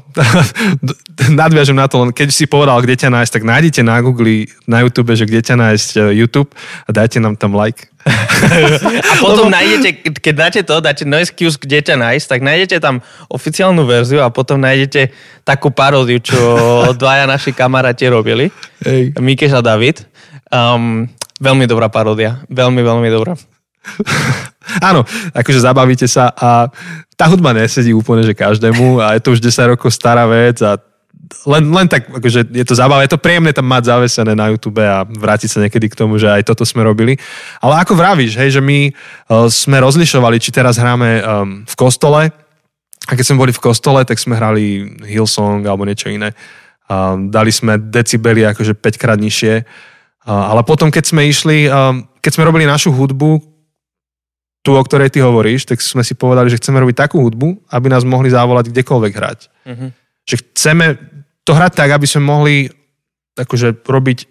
[1.42, 4.86] nadviažem na to, len keď si povedal, kde ťa nájsť, tak nájdete na Google, na
[4.86, 6.54] YouTube, že kde ťa nájsť e, YouTube
[6.86, 7.90] a dajte nám tam like.
[9.10, 9.58] a potom Lebo...
[9.58, 13.02] nájdete, keď dáte to, dáte no excuse, kde ťa nájsť, tak nájdete tam
[13.34, 15.10] oficiálnu verziu a potom nájdete
[15.42, 16.38] takú paródiu, čo
[17.02, 18.54] dvaja naši kamaráti robili.
[19.18, 20.06] Mikeš a David.
[20.54, 21.10] Um,
[21.42, 22.46] veľmi dobrá paródia.
[22.46, 23.34] Veľmi, veľmi dobrá.
[24.90, 26.68] Áno, akože zabavíte sa a
[27.16, 30.78] tá hudba nesedí úplne, že každému a je to už 10 rokov stará vec a
[31.48, 34.80] len, len tak, akože je to zábava, je to príjemné tam mať zavesené na YouTube
[34.80, 37.20] a vrátiť sa niekedy k tomu, že aj toto sme robili.
[37.60, 41.22] Ale ako vravíš, hej, že my uh, sme rozlišovali, či teraz hráme um,
[41.68, 42.32] v kostole
[43.08, 46.32] a keď sme boli v kostole, tak sme hrali Hillsong alebo niečo iné.
[46.88, 49.68] Um, dali sme decibely akože 5 krát nižšie.
[50.28, 53.57] Uh, ale potom, keď sme išli, um, keď sme robili našu hudbu,
[54.68, 57.88] tú, o ktorej ty hovoríš, tak sme si povedali, že chceme robiť takú hudbu, aby
[57.88, 59.40] nás mohli zavolať kdekoľvek hrať.
[59.64, 59.96] Uh-huh.
[60.28, 60.86] Že chceme
[61.48, 62.68] to hrať tak, aby sme mohli
[63.40, 64.28] akože robiť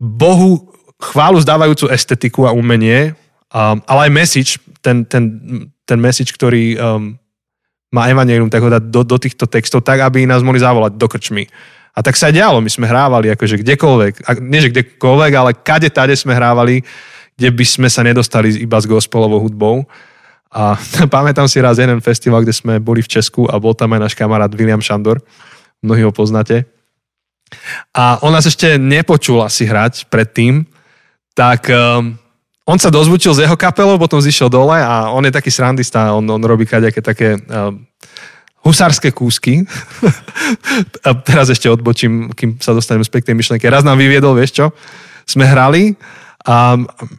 [0.00, 3.12] Bohu chválu zdávajúcu estetiku a umenie,
[3.52, 4.50] um, ale aj message,
[4.80, 5.28] ten, ten,
[5.84, 7.20] ten message, ktorý um,
[7.92, 11.04] má Evangelium, tak ho dať do, do týchto textov tak, aby nás mohli zavolať do
[11.04, 11.44] krčmy.
[11.92, 15.92] A tak sa dialo, my sme hrávali akože kdekoľvek, a nie že kdekoľvek, ale kade
[15.92, 16.80] tade sme hrávali
[17.40, 19.88] kde by sme sa nedostali iba s gospelovou hudbou.
[20.52, 20.76] A
[21.16, 24.14] pamätám si raz jeden festival, kde sme boli v Česku a bol tam aj náš
[24.14, 25.24] kamarát William Šandor.
[25.80, 26.68] Mnohí ho poznáte.
[27.96, 30.68] A on nás ešte nepočul asi hrať predtým,
[31.34, 32.14] tak um,
[32.62, 36.22] on sa dozvučil z jeho kapelou, potom zišiel dole a on je taký srandista, on,
[36.28, 37.82] on robí kaďaké také um,
[38.62, 39.64] husárske kúsky.
[41.08, 43.66] a teraz ešte odbočím, kým sa dostanem späť k tej myšlenke.
[43.66, 44.66] Raz nám vyviedol, vieš čo?
[45.26, 45.96] Sme hrali
[46.40, 46.74] a,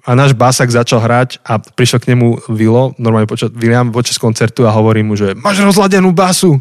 [0.06, 4.66] a náš basak začal hrať a prišiel k nemu Vilo, normálne počas, William počas koncertu
[4.66, 6.60] a hovorí mu, že máš rozladenú basu.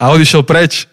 [0.00, 0.89] A odišiel preč.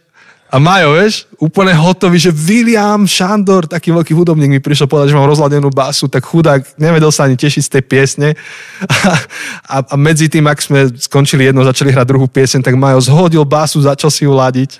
[0.47, 5.19] A Majo, vieš, úplne hotový, že William Šandor, taký veľký hudobník mi prišiel povedať, že
[5.19, 8.29] mám rozladenú basu, tak chudák nevedel sa ani tešiť z tej piesne.
[8.87, 9.11] A,
[9.75, 13.43] a, a medzi tým, ak sme skončili jedno, začali hrať druhú piesň, tak Majo zhodil
[13.43, 14.71] basu, začal si ju ladiť.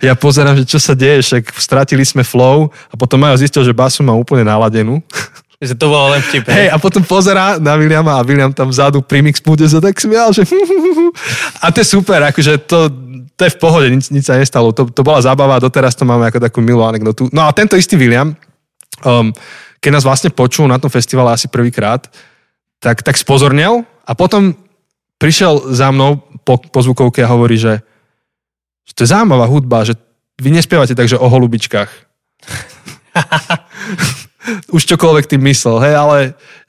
[0.00, 3.74] Ja pozerám, že čo sa deje, však stratili sme flow a potom Majo zistil, že
[3.74, 5.02] basu má úplne naladenú.
[5.60, 6.48] Že to bolo len vtip.
[6.48, 10.32] Hej, a potom pozerá na Williama a William tam vzadu pri mix sa tak smial,
[10.32, 10.48] že
[11.64, 12.88] a to je super, akože to,
[13.40, 14.68] to je v pohode, nič, nič sa nestalo.
[14.76, 17.32] To, to bola zábava a doteraz to máme ako takú milú anekdotu.
[17.32, 18.36] No a tento istý William,
[19.00, 19.32] um,
[19.80, 22.04] keď nás vlastne počul na tom festivale asi prvýkrát,
[22.84, 24.52] tak, tak spozornil a potom
[25.16, 27.80] prišiel za mnou po, po zvukovke a hovorí, že,
[28.84, 29.96] že to je zaujímavá hudba, že
[30.36, 31.88] vy nespievate takže o holubičkách.
[34.70, 36.18] už čokoľvek tým myslel, hej, ale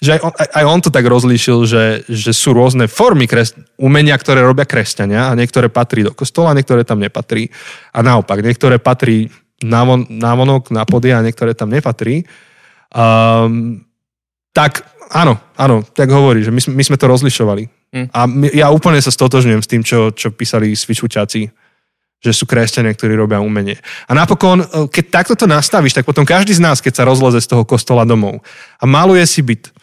[0.01, 4.17] že aj on, aj on to tak rozlíšil, že, že sú rôzne formy kres, umenia,
[4.17, 7.49] ktoré robia kresťania a niektoré patrí do kostola, niektoré tam nepatrí.
[7.93, 9.29] A naopak, niektoré patrí
[9.61, 12.25] návon, návonok, na pody a niektoré tam nepatrí.
[12.91, 13.85] Um,
[14.51, 17.63] tak áno, áno, tak hovorí, že my, my sme to rozlišovali.
[17.91, 18.07] Mm.
[18.11, 21.60] A my, ja úplne sa stotožňujem s tým, čo, čo písali svičuťaci
[22.21, 23.81] že sú kresťania, ktorí robia umenie.
[24.05, 27.41] A napokon, e, keď takto to nastavíš, tak potom každý z nás, keď sa rozleze
[27.41, 28.45] z toho kostola domov
[28.77, 29.73] a maluje si byt,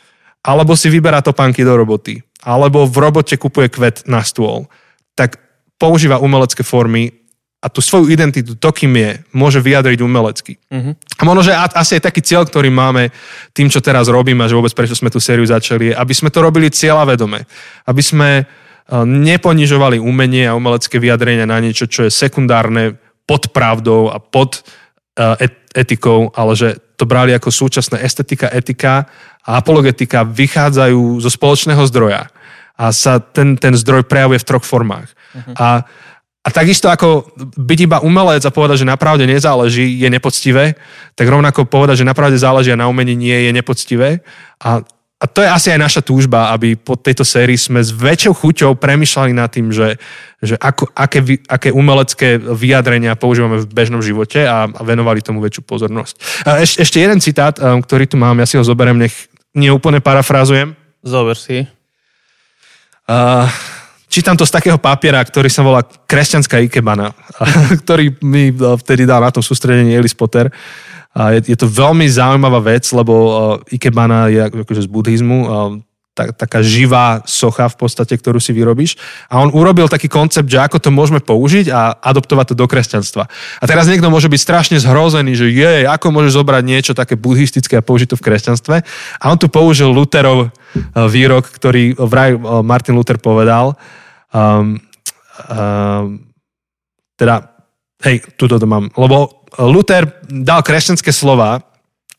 [0.46, 4.70] alebo si vyberá topánky do roboty, alebo v robote kupuje kvet na stôl,
[5.18, 5.42] tak
[5.82, 7.10] používa umelecké formy
[7.58, 10.62] a tú svoju identitu, to, kým je, môže vyjadriť umelecky.
[10.70, 10.94] Uh-huh.
[10.94, 13.10] A možno, že asi je taký cieľ, ktorý máme
[13.50, 16.70] tým, čo teraz robíme, že vôbec prečo sme tú sériu začali, aby sme to robili
[16.70, 17.42] cieľa vedome.
[17.82, 18.28] Aby sme
[18.88, 22.96] neponižovali umenie a umelecké vyjadrenia na niečo, čo je sekundárne
[23.28, 24.64] pod pravdou a pod
[25.76, 29.06] etikou, ale že to brali ako súčasná estetika, etika
[29.44, 32.32] a apologetika vychádzajú zo spoločného zdroja
[32.78, 35.10] a sa ten, ten zdroj prejavuje v troch formách.
[35.34, 35.54] Uh-huh.
[35.58, 35.68] A,
[36.46, 40.78] a takisto ako byť iba umelec a povedať, že napravde nezáleží, je nepoctivé,
[41.18, 44.22] tak rovnako povedať, že napravde záleží a na umení nie je nepoctivé.
[44.62, 44.86] A,
[45.18, 48.78] a to je asi aj naša túžba, aby po tejto sérii sme s väčšou chuťou
[48.78, 49.98] premyšľali nad tým, že,
[50.38, 55.66] že ako, aké, aké umelecké vyjadrenia používame v bežnom živote a, a venovali tomu väčšiu
[55.66, 56.14] pozornosť.
[56.46, 59.26] A eš, ešte jeden citát, um, ktorý tu mám, ja si ho zoberiem, nech
[59.58, 60.78] nie úplne parafrázujem.
[61.02, 61.66] Zober si.
[63.10, 63.50] Uh,
[64.06, 67.10] čítam to z takého papiera, ktorý sa volá Kresťanská ikebana,
[67.82, 70.46] ktorý mi uh, vtedy dal na tom sústredení Elis Potter.
[71.18, 73.32] A je, je to veľmi zaujímavá vec, lebo uh,
[73.74, 75.50] Ikebana je akože z buddhizmu, uh,
[76.14, 78.98] tak, taká živá socha v podstate, ktorú si vyrobíš.
[79.30, 83.30] A on urobil taký koncept, že ako to môžeme použiť a adoptovať to do kresťanstva.
[83.62, 87.78] A teraz niekto môže byť strašne zhrozený, že je, ako môže zobrať niečo také buddhistické
[87.78, 88.76] a použiť to v kresťanstve.
[89.22, 90.50] A on tu použil Lutherov uh,
[91.06, 93.78] výrok, ktorý vraj uh, Martin Luther povedal.
[94.34, 94.82] Um,
[95.46, 96.26] um,
[97.14, 97.46] teda,
[98.02, 98.90] hej, tuto to mám.
[98.98, 101.64] Lebo Luther dal kresťanské slova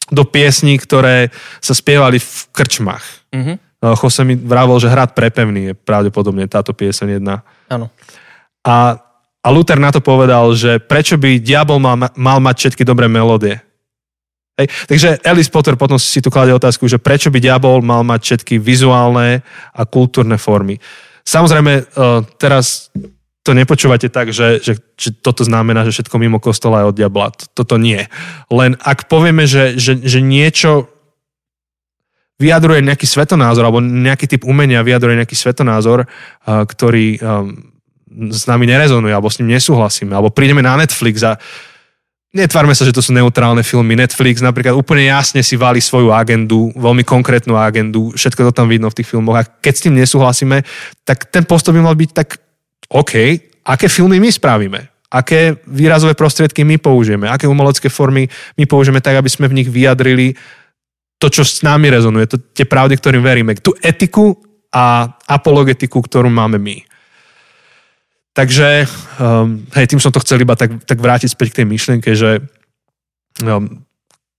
[0.10, 1.30] do piesní, ktoré
[1.62, 3.06] sa spievali v krčmách.
[3.30, 3.56] Mm-hmm.
[3.80, 7.46] Jose mi vravol, že hrad prepevný je pravdepodobne táto pieseň jedna.
[7.72, 7.88] Áno.
[8.66, 9.00] A,
[9.40, 13.62] a Luther na to povedal, že prečo by diabol mal, mal mať všetky dobré melódie.
[14.60, 14.68] Hej.
[14.92, 18.60] Takže Alice Potter potom si tu kladie otázku, že prečo by diabol mal mať všetky
[18.60, 19.40] vizuálne
[19.72, 20.76] a kultúrne formy.
[21.24, 21.84] Samozrejme, e,
[22.36, 22.92] teraz
[23.50, 27.34] to nepočúvate tak, že, že, že toto znamená, že všetko mimo kostola je od diabla.
[27.58, 28.06] Toto nie.
[28.54, 30.86] Len ak povieme, že, že, že niečo
[32.38, 36.06] vyjadruje nejaký svetonázor alebo nejaký typ umenia vyjadruje nejaký svetonázor,
[36.46, 37.20] ktorý
[38.30, 40.14] s nami nerezonuje alebo s ním nesúhlasíme.
[40.14, 41.36] Alebo prídeme na Netflix a
[42.32, 43.98] netvárme sa, že to sú neutrálne filmy.
[43.98, 48.94] Netflix napríklad úplne jasne si valí svoju agendu, veľmi konkrétnu agendu, všetko to tam vidno
[48.94, 50.62] v tých filmoch a keď s tým nesúhlasíme,
[51.02, 52.38] tak ten postup by mal byť tak
[52.90, 53.14] OK,
[53.66, 54.90] aké filmy my spravíme?
[55.10, 57.30] Aké výrazové prostriedky my použijeme?
[57.30, 60.38] Aké umelecké formy my použijeme tak, aby sme v nich vyjadrili
[61.18, 63.58] to, čo s nami rezonuje, to, tie pravdy, ktorým veríme.
[63.58, 64.38] Tú etiku
[64.70, 66.78] a apologetiku, ktorú máme my.
[68.34, 68.88] Takže,
[69.20, 72.40] um, hej, tým som to chcel iba tak, tak vrátiť späť k tej myšlienke, že
[73.44, 73.84] um,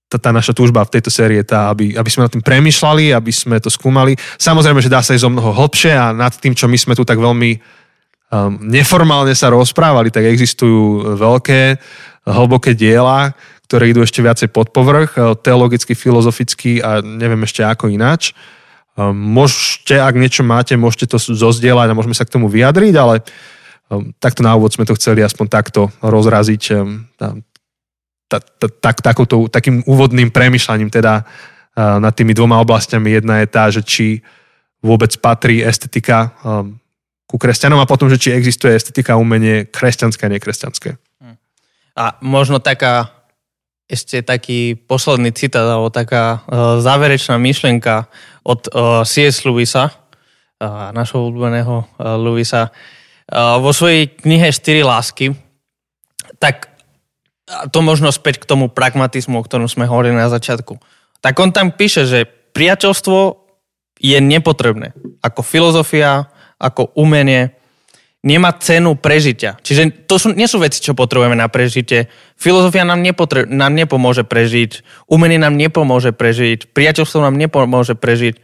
[0.09, 3.13] tá, tá naša túžba v tejto sérii je tá, aby, aby sme nad tým premyšľali,
[3.13, 4.17] aby sme to skúmali.
[4.41, 7.05] Samozrejme, že dá sa ísť o mnoho hlbšie a nad tým, čo my sme tu
[7.05, 7.61] tak veľmi
[8.63, 11.75] neformálne sa rozprávali, tak existujú veľké,
[12.23, 13.35] hlboké diela,
[13.67, 18.35] ktoré idú ešte viacej pod povrch, uh, teologicky, filozoficky a neviem ešte ako ináč.
[18.99, 23.23] Um, môžete, ak niečo máte, môžete to zozdieľať a môžeme sa k tomu vyjadriť, ale
[23.87, 26.63] um, takto na úvod sme to chceli aspoň takto rozraziť
[29.51, 31.27] takým úvodným premyšľaním teda
[31.75, 33.19] nad tými dvoma oblastiami.
[33.19, 34.23] Jedna je tá, že či
[34.79, 36.31] vôbec patrí estetika
[37.31, 40.99] ku kresťanom a potom, že či existuje estetika umenie kresťanské a nekresťanské.
[41.23, 41.39] Hm.
[41.95, 43.15] A možno taká
[43.87, 48.11] ešte taký posledný citát alebo taká uh, záverečná myšlienka
[48.43, 49.43] od uh, C.S.
[49.43, 55.35] Lewisa, uh, našho obľúbeného uh, Lewisa, uh, vo svojej knihe Štyri lásky,
[56.39, 56.71] tak
[57.75, 60.79] to možno späť k tomu pragmatizmu, o ktorom sme hovorili na začiatku.
[61.19, 62.23] Tak on tam píše, že
[62.55, 63.43] priateľstvo
[63.99, 64.95] je nepotrebné.
[65.19, 66.30] Ako filozofia,
[66.61, 67.57] ako umenie,
[68.21, 69.57] nemá cenu prežitia.
[69.65, 72.05] Čiže to sú, nie sú veci, čo potrebujeme na prežitie.
[72.37, 78.37] Filozofia nám, nepotre- nám nepomôže prežiť, umenie nám nepomôže prežiť, priateľstvo nám nepomôže prežiť.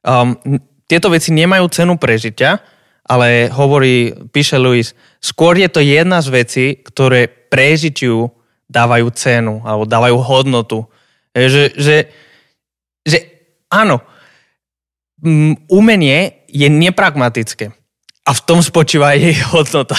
[0.00, 0.40] Um,
[0.88, 2.64] tieto veci nemajú cenu prežitia,
[3.04, 8.32] ale hovorí, píše Luis, skôr je to jedna z vecí, ktoré prežitiu
[8.70, 10.78] dávajú cenu alebo dávajú hodnotu.
[11.36, 11.96] Že, že,
[13.04, 13.18] že
[13.68, 14.00] áno,
[15.68, 17.70] umenie je nepragmatické.
[18.26, 19.96] A v tom spočíva jej hodnota.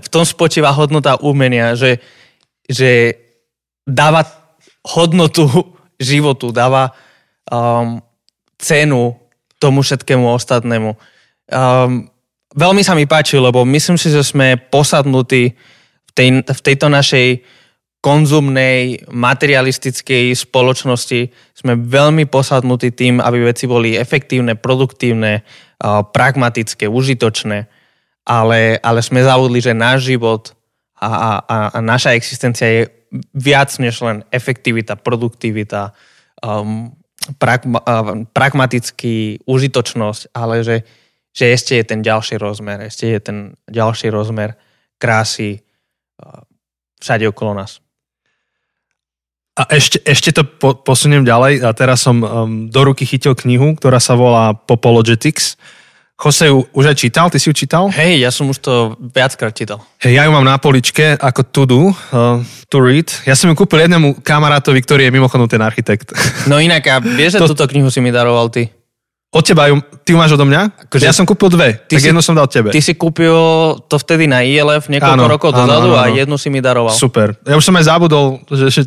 [0.00, 1.98] V tom spočíva hodnota umenia, že,
[2.68, 3.18] že
[3.84, 4.24] dáva
[4.84, 5.48] hodnotu
[6.00, 6.92] životu, dáva
[7.48, 8.00] um,
[8.60, 9.16] cenu
[9.58, 10.92] tomu všetkému ostatnému.
[11.48, 12.08] Um,
[12.52, 15.56] veľmi sa mi páči, lebo myslím si, že sme posadnutí
[16.04, 17.40] v, tej, v tejto našej
[18.04, 25.40] konzumnej, materialistickej spoločnosti sme veľmi posadnutí tým, aby veci boli efektívne, produktívne,
[25.82, 27.66] pragmatické, užitočné,
[28.24, 30.56] ale, ale sme zavodli, že náš život
[30.96, 32.82] a, a, a naša existencia je
[33.36, 35.92] viac než len efektivita, produktivita,
[36.40, 36.90] um,
[37.36, 40.76] pragma, uh, pragmatický, užitočnosť, ale že,
[41.30, 44.56] že ešte je ten ďalší rozmer, ešte je ten ďalší rozmer
[44.96, 45.60] krásy
[47.04, 47.83] všade okolo nás.
[49.54, 51.62] A ešte, ešte to po, posuniem ďalej.
[51.62, 52.26] A teraz som um,
[52.66, 55.54] do ruky chytil knihu, ktorá sa volá Popologetics.
[56.18, 57.26] Jose ju už aj čítal?
[57.30, 57.86] Ty si ju čítal?
[57.90, 59.82] Hej, ja som už to viackrát čítal.
[60.02, 63.06] Hej, ja ju mám na poličke ako to do, uh, to read.
[63.26, 66.10] Ja som ju kúpil jednému kamarátovi, ktorý je mimochodom ten architekt.
[66.50, 67.54] No inak, a vieš, že to...
[67.54, 68.70] túto knihu si mi daroval ty?
[69.34, 70.86] Od teba ju, ty ju máš odo mňa?
[70.86, 72.70] Akože, ja som kúpil dve, tak si, jednu som dal tebe.
[72.70, 73.34] Ty si kúpil
[73.90, 76.94] to vtedy na ILF niekoľko áno, rokov dozadu áno, áno, a jednu si mi daroval.
[76.94, 77.34] Super.
[77.42, 78.82] Ja už som aj zabudol, že, že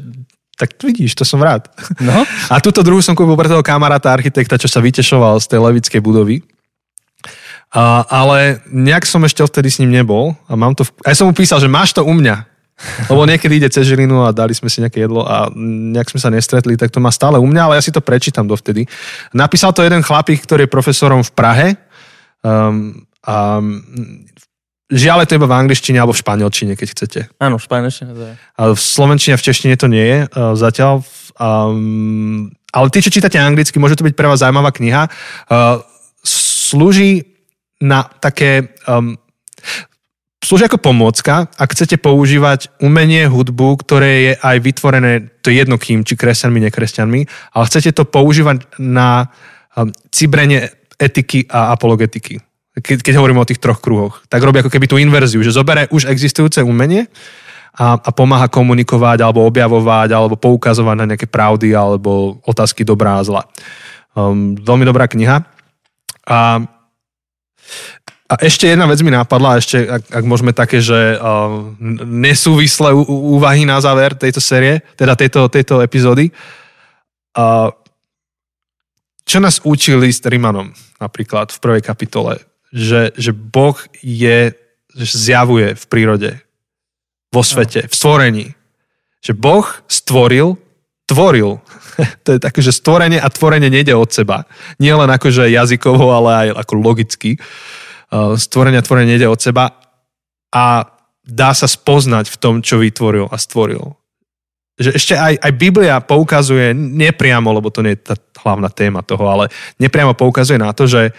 [0.57, 1.69] tak vidíš, to som rád.
[2.01, 2.25] No?
[2.53, 6.01] A túto druhú som kúpil pre toho kamaráta architekta, čo sa vytešoval z tej levickej
[6.01, 6.41] budovy.
[7.69, 10.81] A, ale nejak som ešte vtedy s ním nebol a mám to...
[10.81, 10.89] V...
[11.05, 12.49] Aj som mu písal, že máš to u mňa.
[13.09, 16.29] Lebo niekedy ide cez Žilinu a dali sme si nejaké jedlo a nejak sme sa
[16.33, 18.85] nestretli, tak to má stále u mňa, ale ja si to prečítam dovtedy.
[19.33, 21.67] Napísal to jeden chlapík, ktorý je profesorom v Prahe.
[22.45, 23.59] Um, a
[24.87, 27.19] Žiaľ, je to iba v angličtine alebo v španielčine, keď chcete.
[27.43, 28.33] Áno, v španielčine to je.
[28.55, 31.03] Ale v slovenčine a v češtine to nie je uh, zatiaľ.
[31.35, 35.11] Um, ale tí, čo čítate anglicky, môže to byť pre vás zaujímavá kniha.
[35.51, 35.83] Uh,
[36.23, 37.35] slúži
[37.83, 38.79] na také...
[38.87, 39.19] Um,
[40.39, 45.75] slúži ako pomôcka, ak chcete používať umenie, hudbu, ktoré je aj vytvorené, to je jedno
[45.75, 47.21] kým, či kresťanmi, nekresťanmi,
[47.51, 49.27] ale chcete to používať na
[49.75, 52.46] um, cibrenie etiky a apologetiky
[52.77, 55.89] keď, keď hovoríme o tých troch kruhoch, tak robí ako keby tú inverziu, že zoberie
[55.89, 57.09] už existujúce umenie
[57.73, 63.25] a, a pomáha komunikovať alebo objavovať alebo poukazovať na nejaké pravdy alebo otázky dobrá a
[63.25, 63.43] zla.
[64.17, 65.45] Um, veľmi dobrá kniha.
[66.25, 66.39] A,
[68.27, 71.73] a ešte jedna vec mi napadla, ešte ak, ak môžeme také, že uh,
[72.05, 76.29] nesúvislé úvahy na záver tejto série, teda tejto, tejto epizódy.
[77.37, 77.69] Uh,
[79.27, 82.41] čo nás učil list Rimanom napríklad v prvej kapitole?
[82.77, 83.75] Že, že Boh
[84.05, 84.53] je,
[84.93, 86.31] že zjavuje v prírode,
[87.33, 88.47] vo svete, v stvorení.
[89.25, 90.55] Že Boh stvoril,
[91.09, 91.57] tvoril.
[92.25, 94.45] to je také, že stvorenie a tvorenie nejde od seba.
[94.77, 97.41] Nie len akože jazykovo, ale aj ako logicky.
[98.07, 99.73] Uh, stvorenie a tvorenie nejde od seba
[100.53, 100.87] a
[101.27, 103.99] dá sa spoznať v tom, čo vytvoril a stvoril.
[104.77, 108.15] Že ešte aj, aj Biblia poukazuje nepriamo, lebo to nie je tá
[108.45, 109.51] hlavná téma toho, ale
[109.81, 111.11] nepriamo poukazuje na to, že,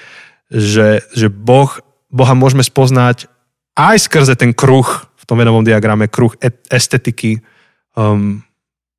[0.49, 1.69] že, že boh,
[2.09, 3.29] Boha môžeme spoznať
[3.77, 6.33] aj skrze ten kruh v tom venovom diagrame, kruh
[6.73, 7.45] estetiky,
[7.95, 8.41] um,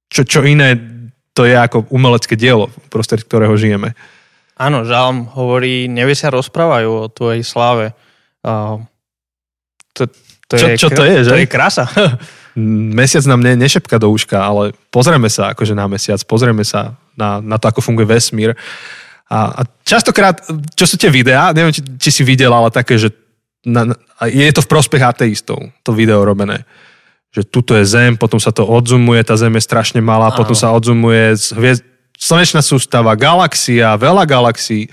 [0.08, 0.78] čo, čo iné
[1.34, 3.98] to je ako umelecké dielo, prostred ktorého žijeme.
[4.60, 7.96] Áno, žalm hovorí, nevesia rozprávajú o tvojej sláve.
[8.44, 8.84] Uh,
[9.96, 10.12] to,
[10.52, 11.32] to čo, je, čo to je, že?
[11.32, 11.88] To je krása.
[13.00, 17.40] Mesiac nám ne, nešepka do uška, ale pozrieme sa akože na mesiac, pozrieme sa na,
[17.40, 18.52] na to, ako funguje vesmír
[19.30, 20.42] a, a častokrát,
[20.74, 23.14] čo sú tie videá, neviem, či, či si videl, ale také, že
[23.62, 23.94] na,
[24.26, 26.66] je to v prospech ateistov, to video robené.
[27.30, 30.38] Že tuto je Zem, potom sa to odzumuje, tá Zem je strašne malá, Áno.
[30.42, 31.86] potom sa odzumuje hviezd,
[32.18, 34.90] slnečná sústava, galaxia, veľa galaxií.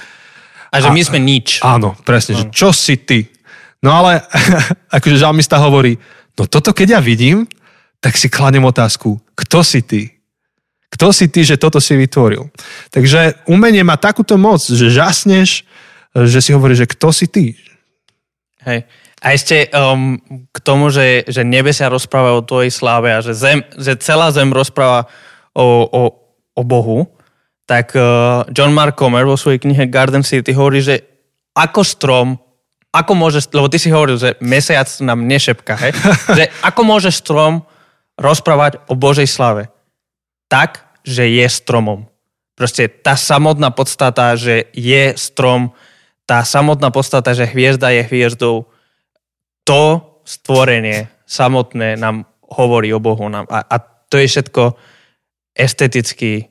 [0.68, 1.64] A že my sme nič.
[1.64, 2.40] Áno, presne, áno.
[2.44, 3.32] že čo si ty?
[3.80, 4.20] No ale,
[4.96, 5.96] akože žalmista hovorí,
[6.36, 7.48] no toto keď ja vidím,
[8.04, 10.15] tak si kladem otázku, kto si ty?
[10.96, 12.48] Kto si ty, že toto si vytvoril?
[12.88, 15.68] Takže umenie má takúto moc, že žasneš,
[16.16, 17.44] že si hovoríš, že kto si ty?
[18.64, 18.88] Hej.
[19.20, 20.16] A ešte um,
[20.48, 24.48] k tomu, že, že nebesia rozpráva o tvojej sláve a že, zem, že celá zem
[24.48, 25.04] rozpráva
[25.52, 26.02] o, o,
[26.56, 27.12] o Bohu,
[27.68, 31.04] tak uh, John Mark Comer vo svojej knihe Garden City hovorí, že
[31.52, 32.40] ako strom,
[32.88, 35.92] ako môže, lebo ty si hovoril, že mesiac nám nešepka, hej?
[36.40, 37.68] že ako môže strom
[38.16, 39.68] rozprávať o Božej slave?
[40.48, 42.10] tak, že je stromom.
[42.58, 45.70] Proste tá samotná podstata, že je strom,
[46.26, 48.66] tá samotná podstata, že hviezda je hviezdou,
[49.62, 49.82] to
[50.26, 53.28] stvorenie samotné nám hovorí o Bohu.
[53.28, 53.46] Nám.
[53.50, 54.78] A, a to je všetko
[55.52, 56.50] esteticky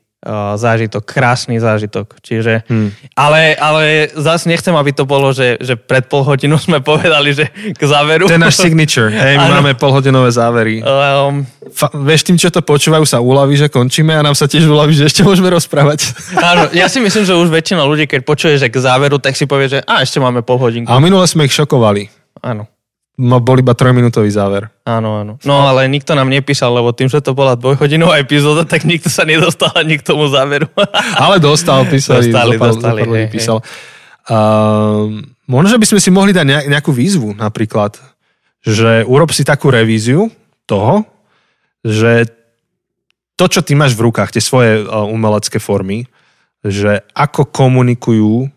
[0.57, 2.17] zážitok, krásny zážitok.
[2.19, 3.13] Čiže, hmm.
[3.13, 7.45] ale, ale zase nechcem, aby to bolo, že, že pred pol hodinu sme povedali, že
[7.53, 8.25] k záveru.
[8.25, 9.13] To je náš signature.
[9.13, 9.55] Hej, my ano.
[9.61, 10.81] máme polhodinové závery.
[10.81, 14.65] Um, Fa- vieš, tým, čo to počúvajú, sa uľaví, že končíme a nám sa tiež
[14.65, 16.13] uľaví, že ešte môžeme rozprávať.
[16.37, 19.45] Áno, ja si myslím, že už väčšina ľudí, keď počuje, že k záveru, tak si
[19.45, 20.89] povie, že a ešte máme pol hodinku.
[20.89, 22.09] A minule sme ich šokovali.
[22.41, 22.74] Áno
[23.15, 24.67] no, bol iba trojminútový záver.
[24.83, 25.33] Áno, áno.
[25.47, 29.23] No ale nikto nám nepísal, lebo tým, že to bola dvojhodinová epizóda, tak nikto sa
[29.23, 30.67] nedostal ani k tomu záveru.
[31.23, 32.29] ale dostal, písali.
[32.31, 33.01] Dostali, zopal, dostali.
[33.03, 33.57] Zopal, hej, písal.
[33.63, 33.93] Hej.
[34.25, 37.95] Uh, možno, že by sme si mohli dať nejakú výzvu napríklad,
[38.65, 40.33] že urob si takú revíziu
[40.65, 41.05] toho,
[41.85, 42.25] že
[43.37, 46.09] to, čo ty máš v rukách, tie svoje uh, umelecké formy,
[46.65, 48.49] že ako komunikujú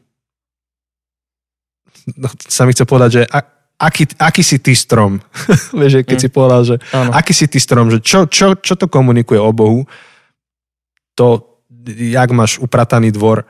[2.16, 3.22] no, sa mi chce povedať, že
[3.78, 5.22] aký, aký si ty strom.
[5.78, 6.24] Vieš, keď mm.
[6.26, 7.14] si povedal, že ano.
[7.14, 9.86] aký si ty strom, že čo, čo, čo to komunikuje o Bohu,
[11.14, 13.46] to, jak máš uprataný dvor,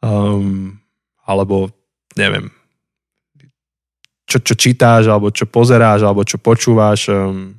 [0.00, 0.78] um,
[1.26, 1.70] alebo
[2.14, 2.50] neviem,
[4.24, 7.54] čo, čo čítáš, alebo čo pozeráš, alebo čo počúvaš, um,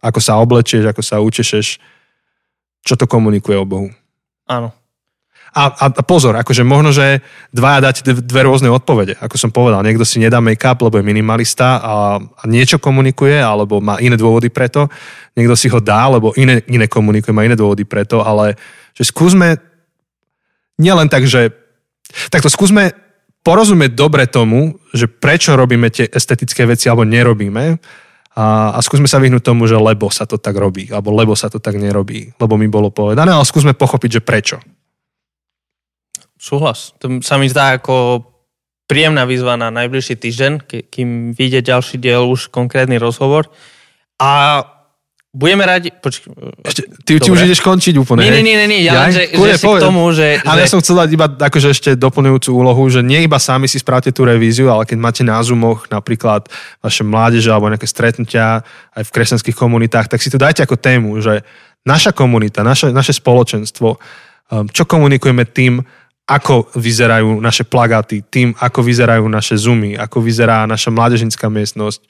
[0.00, 1.66] ako sa oblečieš, ako sa učešeš,
[2.80, 3.88] čo to komunikuje o Bohu.
[4.48, 4.72] Áno.
[5.50, 9.18] A, a, a pozor, akože možno, že dvaja dáte dve rôzne odpovede.
[9.18, 13.82] Ako som povedal, niekto si nedá make-up, lebo je minimalista a, a niečo komunikuje, alebo
[13.82, 14.86] má iné dôvody preto.
[15.34, 18.54] Niekto si ho dá, lebo iné, iné komunikuje, má iné dôvody preto, ale
[18.94, 19.58] že skúsme
[20.78, 21.50] nielen tak, že
[22.30, 22.94] takto skúsme
[23.42, 27.80] porozumieť dobre tomu, že prečo robíme tie estetické veci alebo nerobíme
[28.38, 31.50] a, a skúsme sa vyhnúť tomu, že lebo sa to tak robí, alebo lebo sa
[31.50, 34.56] to tak nerobí, lebo mi bolo povedané, ale skúsme pochopiť, že prečo.
[36.40, 36.96] Súhlas.
[37.04, 38.24] To sa mi zdá ako
[38.88, 40.52] príjemná výzva na najbližší týždeň,
[40.88, 43.52] kým vyjde ďalší diel už konkrétny rozhovor.
[44.16, 44.64] A
[45.30, 45.92] budeme radi...
[45.92, 46.32] Počkej,
[46.64, 48.24] ešte, ty, ty už ideš končiť úplne.
[48.24, 50.40] Nie, nie, nie, nie ja len, že, Kule, že k tomu, že...
[50.42, 50.62] Ale že...
[50.64, 54.10] ja som chcel dať iba akože ešte doplňujúcu úlohu, že nie iba sami si spravte
[54.10, 56.50] tú revíziu, ale keď máte na Zoomoch napríklad
[56.82, 58.64] vaše mládeže alebo nejaké stretnutia
[58.96, 61.46] aj v kresťanských komunitách, tak si to dajte ako tému, že
[61.86, 65.78] naša komunita, naše, naše spoločenstvo, um, čo komunikujeme tým,
[66.30, 72.06] ako vyzerajú naše plagáty, tým, ako vyzerajú naše zoomy, ako vyzerá naša mládežnická miestnosť.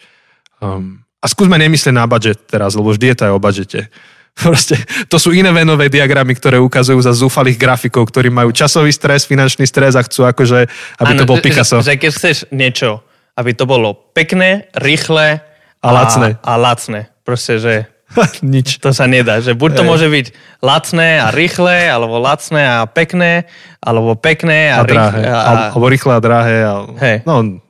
[0.60, 3.80] Um, a skúsme nemyslieť na budget teraz, lebo vždy je to aj o budžete.
[4.44, 4.76] Proste,
[5.08, 9.64] to sú iné venové diagramy, ktoré ukazujú za zúfalých grafikov, ktorí majú časový stres, finančný
[9.64, 10.68] stres a chcú akože,
[11.00, 11.80] aby ano, to bol Picasso.
[11.80, 13.00] Že, že keď chceš niečo,
[13.40, 15.40] aby to bolo pekné, rýchle
[15.80, 16.28] a, a lacné.
[16.44, 17.00] A lacné.
[17.24, 17.74] Proste, že
[18.42, 18.82] Nič.
[18.82, 19.38] To sa nedá.
[19.38, 19.88] Že buď to Ej.
[19.88, 20.26] môže byť
[20.60, 23.46] lacné a rýchle, alebo lacné a pekné,
[23.78, 25.22] alebo pekné a, a drahé.
[25.26, 25.38] A...
[25.70, 26.56] Alebo rýchle a drahé.
[26.66, 26.74] A...
[26.98, 27.16] Hej.
[27.24, 27.62] No,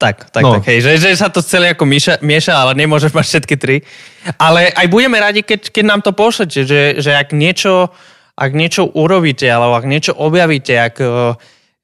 [0.00, 0.56] tak, tak, no.
[0.56, 3.84] tak, hej, že, že sa to celé ako mieša, mieša, ale nemôžeš mať všetky tri.
[4.40, 7.92] Ale aj budeme radi, keď, keď nám to pošlete, že, že ak, niečo,
[8.32, 11.04] ak niečo urobíte, alebo ak niečo objavíte, ak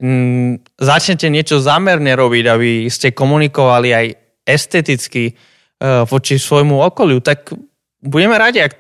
[0.01, 4.07] mm, začnete niečo zamerne robiť, aby ste komunikovali aj
[4.49, 5.37] esteticky,
[5.83, 7.53] voči svojmu okoliu, tak
[8.01, 8.73] budeme radi, ak,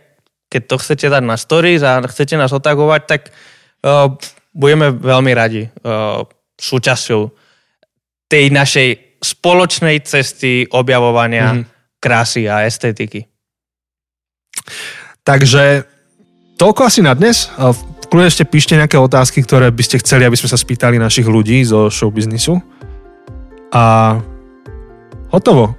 [0.49, 3.23] keď to chcete dať na stories a chcete nás otagovať, tak
[3.85, 4.17] uh,
[4.57, 6.25] budeme veľmi radi uh,
[6.57, 7.29] súčasťou
[8.33, 12.01] tej našej spoločnej cesty objavovania mm-hmm.
[12.01, 13.29] krásy a estetiky.
[15.21, 15.85] Takže
[16.57, 17.51] toľko asi na dnes.
[18.07, 21.61] Kľudne ešte píšte nejaké otázky, ktoré by ste chceli, aby sme sa spýtali našich ľudí
[21.67, 22.55] zo showbiznisu.
[23.75, 24.17] A
[25.35, 25.75] hotovo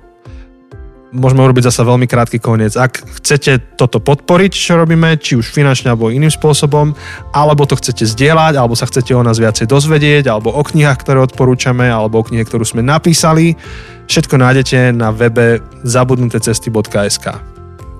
[1.17, 2.77] môžeme urobiť zasa veľmi krátky koniec.
[2.77, 6.93] Ak chcete toto podporiť, čo robíme, či už finančne alebo iným spôsobom,
[7.33, 11.19] alebo to chcete zdieľať, alebo sa chcete o nás viacej dozvedieť, alebo o knihách, ktoré
[11.25, 13.57] odporúčame, alebo o knihe, ktorú sme napísali,
[14.05, 17.25] všetko nájdete na webe zabudnutecesty.sk.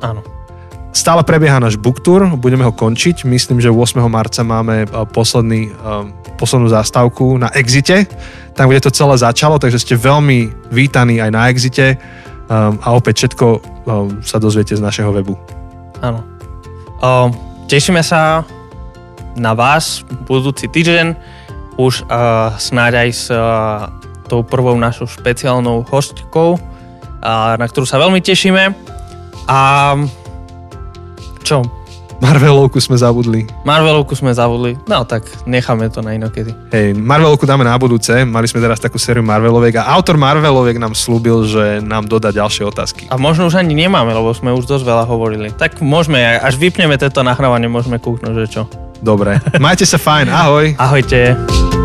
[0.06, 0.22] Áno.
[0.96, 3.22] Stále prebieha náš book tour, budeme ho končiť.
[3.30, 4.02] Myslím, že 8.
[4.10, 5.72] marca máme e, posledný, e,
[6.42, 8.10] poslednú zástavku na Exite,
[8.58, 12.02] tam, kde to celé začalo, takže ste veľmi vítaní aj na Exite
[12.48, 15.36] Um, a opäť všetko um, sa dozviete z našeho webu.
[16.00, 16.24] Áno.
[17.04, 17.36] Um,
[17.68, 18.48] tešíme sa
[19.36, 21.14] na vás budúci týždeň,
[21.78, 23.92] už uh, snáď aj s uh,
[24.32, 28.72] tou prvou našou špeciálnou hostkou, uh, na ktorú sa veľmi tešíme.
[29.52, 29.60] A
[31.44, 31.68] čo?
[32.18, 33.46] Marvelovku sme zabudli.
[33.62, 34.74] Marvelovku sme zabudli.
[34.90, 36.50] No tak necháme to na inokedy.
[36.74, 38.26] Hej, Marvelovku dáme na budúce.
[38.26, 42.66] Mali sme teraz takú sériu Marveloviek a autor Marveloviek nám slúbil, že nám dodá ďalšie
[42.66, 43.06] otázky.
[43.14, 45.54] A možno už ani nemáme, lebo sme už dosť veľa hovorili.
[45.54, 48.62] Tak môžeme, až vypneme toto nahrávanie, môžeme kúknuť, že čo.
[48.98, 49.38] Dobre.
[49.62, 50.26] Majte sa fajn.
[50.34, 50.66] Ahoj.
[50.82, 51.77] Ahojte.